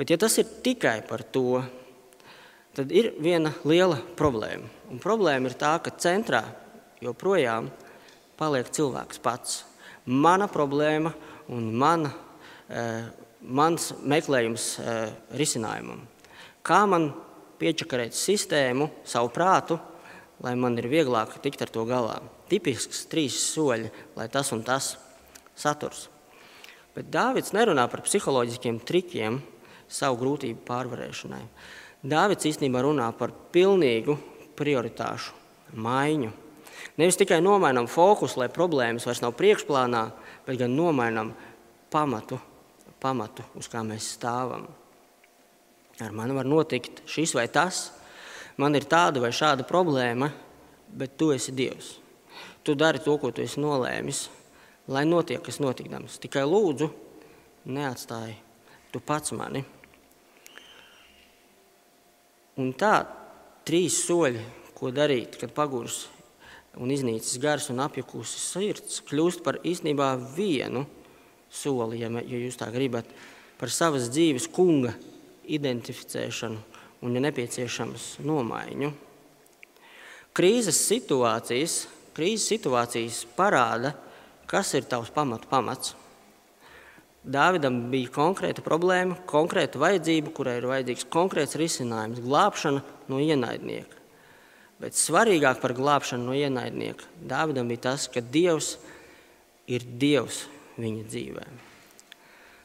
Bet 0.00 0.10
ja 0.10 0.18
tas 0.18 0.38
ir 0.42 0.50
tikai 0.66 0.96
par 1.06 1.22
to, 1.22 1.62
tad 2.74 2.90
ir 2.94 3.12
viena 3.22 3.52
liela 3.68 4.00
problēma. 4.18 4.66
Un 4.90 5.02
problēma 5.02 5.50
ir 5.50 5.58
tā, 5.58 5.76
ka 5.82 5.94
centrā 5.94 6.42
joprojām 7.02 7.70
paliek 8.42 8.70
cilvēks 8.74 9.22
pats. 9.22 9.62
Mana 10.10 10.48
problēma 10.50 11.12
un 11.54 11.70
mana, 11.78 12.10
eh, 12.68 13.04
mans 13.42 13.92
meklējums 14.02 14.66
eh, 14.82 15.12
risinājumam. 15.38 16.02
Kā 16.66 16.82
man 16.90 17.12
piečakarēt 17.62 18.16
sistēmu, 18.18 18.88
savu 19.06 19.30
prātu, 19.34 19.78
lai 20.42 20.56
man 20.58 20.78
ir 20.78 20.90
vieglāk 20.90 21.38
tikt 21.42 21.62
ar 21.62 21.70
to 21.70 21.86
galā. 21.86 22.18
Tipisks 22.50 23.06
trīs 23.10 23.38
soļi, 23.54 23.90
lai 24.18 24.26
tas 24.28 24.50
un 24.52 24.64
tas 24.66 24.96
saturs. 25.54 26.08
Bet 26.96 27.08
Dāvids 27.14 27.54
nerunā 27.54 27.86
par 27.88 28.02
psiholoģiskiem 28.04 28.82
trikiem 28.84 29.38
savu 29.88 30.18
grūtību 30.20 30.66
pārvarēšanai. 30.66 31.44
Dāvids 32.02 32.48
īstenībā 32.50 32.82
runā 32.82 33.06
par 33.16 33.30
pilnīgu 33.54 34.18
prioritāšu 34.58 35.38
maiņu. 35.78 36.41
Nevis 37.00 37.18
tikai 37.20 37.40
nomainām 37.44 37.88
fokusu, 37.90 38.40
lai 38.42 38.50
problēmas 38.52 39.06
vairs 39.08 39.22
nav 39.24 39.34
priekšplānā, 39.38 40.02
bet 40.46 40.60
gan 40.60 40.74
nomainām 40.76 41.32
pamatu, 41.92 42.38
pamatu, 43.00 43.44
uz 43.58 43.68
kā 43.72 43.84
mēs 43.86 44.12
stāvam. 44.16 44.66
Ar 46.02 46.14
mani 46.16 46.36
var 46.36 46.48
notikt 46.48 47.02
šis 47.08 47.34
vai 47.36 47.46
tas, 47.52 47.90
man 48.60 48.76
ir 48.76 48.88
tāda 48.90 49.22
vai 49.22 49.32
šāda 49.34 49.66
problēma, 49.68 50.30
bet 50.92 51.16
tu 51.20 51.30
esi 51.34 51.54
Dievs. 51.56 51.96
Tu 52.62 52.76
dari 52.78 53.00
to, 53.02 53.16
ko 53.18 53.32
tu 53.34 53.42
esi 53.42 53.60
nolēmis, 53.60 54.26
lai 54.92 55.04
notiek, 55.08 55.42
kas 55.42 55.60
notikdams. 55.62 56.20
Tikai 56.22 56.44
lūdzu, 56.46 56.88
neatstāji 57.72 58.38
tu 58.92 59.00
pats 59.00 59.32
mani. 59.32 59.62
Un 62.60 62.74
tā, 62.76 62.94
trīs 63.64 64.02
soļi, 64.04 64.42
ko 64.76 64.90
darīt, 64.92 65.38
kad 65.40 65.54
pagurs 65.56 66.04
un 66.80 66.92
iznīcis 66.92 67.40
gars 67.42 67.68
un 67.72 67.82
apjukusi 67.84 68.40
sirds 68.40 69.02
kļūst 69.08 69.42
par 69.44 69.60
īstenībā 69.66 70.14
vienu 70.36 70.86
soli, 71.52 72.00
ja, 72.00 72.08
ja 72.08 72.42
jūs 72.46 72.56
tā 72.60 72.70
gribat, 72.72 73.08
par 73.60 73.72
savas 73.72 74.08
dzīves 74.12 74.48
kunga 74.52 74.94
identificēšanu 75.52 76.60
un, 77.02 77.16
ja 77.16 77.22
nepieciešams, 77.24 78.22
nomaiņu. 78.24 78.92
Krīzes 80.32 80.78
situācijas, 80.88 81.82
krīzes 82.16 82.48
situācijas 82.54 83.24
parāda, 83.36 83.92
kas 84.48 84.72
ir 84.78 84.86
tavs 84.88 85.12
pamatu 85.12 85.50
pamats. 85.50 85.96
Dāvidam 87.22 87.84
bija 87.92 88.10
konkrēta 88.10 88.64
problēma, 88.66 89.20
konkrēta 89.30 89.78
vajadzība, 89.78 90.32
kurai 90.34 90.56
ir 90.58 90.66
vajadzīgs 90.70 91.06
konkrēts 91.12 91.58
risinājums- 91.60 92.22
glābšana 92.26 92.82
no 93.08 93.20
ienaidnieka. 93.22 94.01
Bet 94.82 94.98
svarīgāk 94.98 95.60
par 95.62 95.76
glābšanu 95.78 96.26
no 96.26 96.34
ienaidnieka 96.34 97.06
Dāvidam 97.22 97.68
bija 97.70 97.86
tas, 97.86 98.08
ka 98.10 98.18
Dievs 98.18 98.74
ir 99.70 99.84
Dievs 99.86 100.42
viņa 100.80 101.04
dzīvē. 101.06 101.44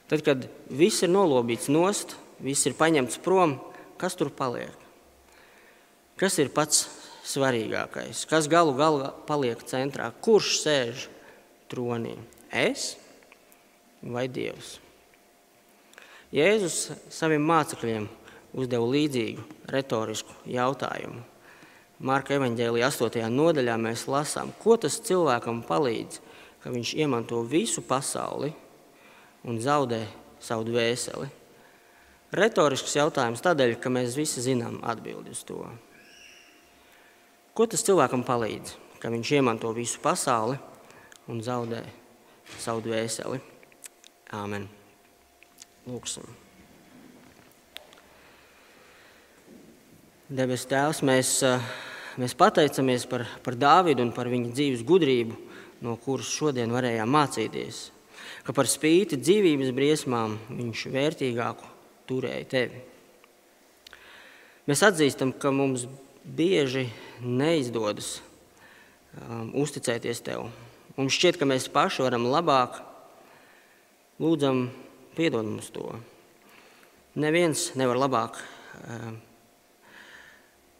Tad, 0.07 0.23
kad 0.25 0.47
viss 0.71 1.03
ir 1.05 1.11
nolobīts 1.11 1.69
nost, 1.69 2.15
viss 2.41 2.65
ir 2.65 2.77
paņemts 2.79 3.19
prom, 3.21 3.57
kas 4.01 4.17
tur 4.17 4.31
paliek? 4.33 4.73
Kas 6.17 6.39
ir 6.41 6.49
pats 6.49 6.87
svarīgākais? 7.27 8.23
Kas 8.25 8.49
galu 8.49 8.73
galā 8.77 9.11
paliek 9.27 9.61
centrā? 9.69 10.09
Kurš 10.23 10.55
sēž 10.63 11.07
tronī? 11.69 12.15
Es 12.49 12.95
vai 14.01 14.25
Dievs? 14.31 14.77
Jēzus 16.33 16.79
saviem 17.13 17.45
mācekļiem 17.47 18.07
uzdeva 18.57 18.87
līdzīgu 18.89 19.43
retorisku 19.71 20.33
jautājumu. 20.49 21.21
Marka 21.97 22.35
evanģēlijā 22.37 22.91
8. 22.93 23.23
nodaļā 23.33 23.73
mēs 23.81 24.05
lasām, 24.05 24.51
ko 24.61 24.75
tas 24.77 24.99
cilvēkam 25.01 25.63
palīdz, 25.65 26.19
ka 26.61 26.69
viņš 26.69 26.93
iemanto 27.01 27.41
visu 27.41 27.81
pasauli 27.81 28.51
un 29.47 29.57
zaudē 29.57 30.03
savu 30.37 30.67
dvēseli. 30.67 31.29
Retorisks 32.37 32.93
jautājums 32.99 33.41
tādēļ, 33.41 33.77
ka 33.81 33.89
mēs 33.89 34.17
visi 34.19 34.43
zinām 34.45 34.77
atbildi 34.85 35.33
uz 35.33 35.41
to. 35.47 35.63
Ko 37.57 37.65
tas 37.65 37.81
cilvēkam 37.87 38.21
palīdz, 38.27 38.75
ka 39.01 39.09
viņš 39.09 39.31
iemanto 39.39 39.71
visu 39.73 39.97
pasauli 40.03 40.59
un 41.31 41.41
zaudē 41.41 41.81
savu 42.59 42.83
dvēseli? 42.85 43.41
Āmen. 44.37 44.67
Lūksim. 45.87 46.27
Debes 50.27 50.67
Tēvs, 50.67 50.99
mēs, 51.07 51.29
mēs 52.21 52.35
pateicamies 52.37 53.05
par, 53.09 53.25
par 53.45 53.57
Dāvidu 53.59 54.05
un 54.05 54.11
par 54.15 54.29
viņa 54.31 54.53
dzīves 54.53 54.83
gudrību, 54.87 55.37
no 55.85 55.95
kuras 56.01 56.29
šodien 56.33 56.73
varējām 56.73 57.09
mācīties. 57.13 57.81
Ka 58.45 58.55
par 58.55 58.69
spīti 58.69 59.19
dzīvības 59.19 59.73
briesmām 59.75 60.37
viņš 60.49 60.85
vērtīgāku 60.93 61.73
turēja 62.09 62.47
tevi. 62.49 62.81
Mēs 64.67 64.83
atzīstam, 64.83 65.31
ka 65.31 65.51
mums 65.55 65.85
bieži 66.23 66.87
neizdodas 67.23 68.17
um, 68.19 69.53
uzticēties 69.61 70.23
tev. 70.25 70.49
Mums 70.97 71.15
šķiet, 71.15 71.37
ka 71.39 71.47
mēs 71.47 71.69
paši 71.71 72.03
varam 72.03 72.25
labāk. 72.27 72.81
Lūdzam, 74.19 74.65
piedod 75.15 75.45
mums 75.45 75.69
to. 75.71 75.91
Neviens 77.17 77.69
nevar 77.79 77.99
labāk 78.01 78.41
um, 78.41 79.19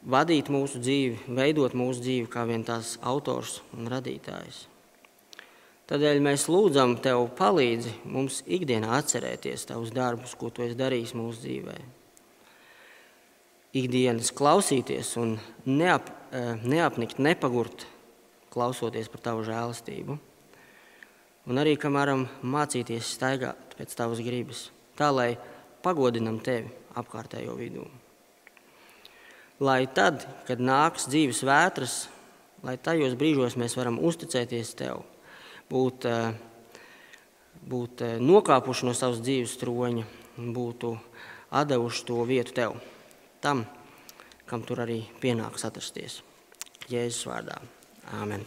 vadīt 0.07 0.49
mūsu 0.51 0.79
dzīvi, 0.81 1.27
veidot 1.35 1.75
mūsu 1.77 2.01
dzīvi 2.05 2.31
kā 2.31 2.45
vien 2.47 2.63
tās 2.67 2.95
autors 3.03 3.59
un 3.75 3.89
radītājs. 3.91 4.65
Tādēļ 5.87 6.17
mēs 6.19 6.49
lūdzam 6.51 6.97
Tev 6.99 7.29
palīdzi 7.37 7.93
mums 8.11 8.41
ikdienā 8.43 8.91
atcerēties 8.97 9.69
Tavus 9.69 9.93
darbus, 9.95 10.35
ko 10.35 10.49
Tu 10.51 10.65
esi 10.65 10.75
darījis 10.79 11.13
mūsu 11.15 11.45
dzīvē. 11.45 11.75
Ikdienas 13.77 14.33
klausīties 14.35 15.13
un 15.21 15.37
neap, 15.65 16.09
eh, 16.31 16.55
neapnikt, 16.63 17.19
nepagurt, 17.19 17.85
klausoties 18.51 19.07
par 19.07 19.21
Tavu 19.21 19.45
žēlastību. 19.47 20.17
Un 21.47 21.55
arī, 21.55 21.77
kam 21.79 21.93
varam 21.93 22.27
mācīties 22.43 23.15
staigāt 23.15 23.77
pēc 23.79 23.95
Tavas 23.95 24.19
gribas, 24.19 24.71
tā 24.97 25.13
lai 25.13 25.37
pagodinam 25.83 26.41
Tevi 26.43 26.71
apkārtējo 26.95 27.55
vidū. 27.55 27.87
Lai 29.59 29.87
tad, 29.89 30.27
kad 30.45 30.61
nāks 30.61 31.07
dzīves 31.09 31.41
vētras, 31.47 31.95
lai 32.65 32.75
tajos 32.77 33.15
brīžos 33.17 33.57
mēs 33.57 33.77
varam 33.77 33.97
uzticēties 33.97 34.75
Tev 34.77 35.01
būt, 35.69 36.05
eh, 36.05 36.33
būt 37.67 38.03
eh, 38.05 38.17
nokāpuši 38.21 38.87
no 38.87 38.93
savas 38.93 39.21
dzīves 39.23 39.57
troņa 39.61 40.05
būtu 40.37 40.93
devuši 41.67 42.05
to 42.05 42.21
vietu 42.27 42.53
tev, 42.53 42.77
tam, 43.41 43.65
kam 44.45 44.63
tur 44.67 44.83
arī 44.85 45.01
pienāks 45.21 45.65
atrasties. 45.65 46.21
Jēzus 46.91 47.25
vārdā. 47.27 47.57
Āmen. 48.21 48.45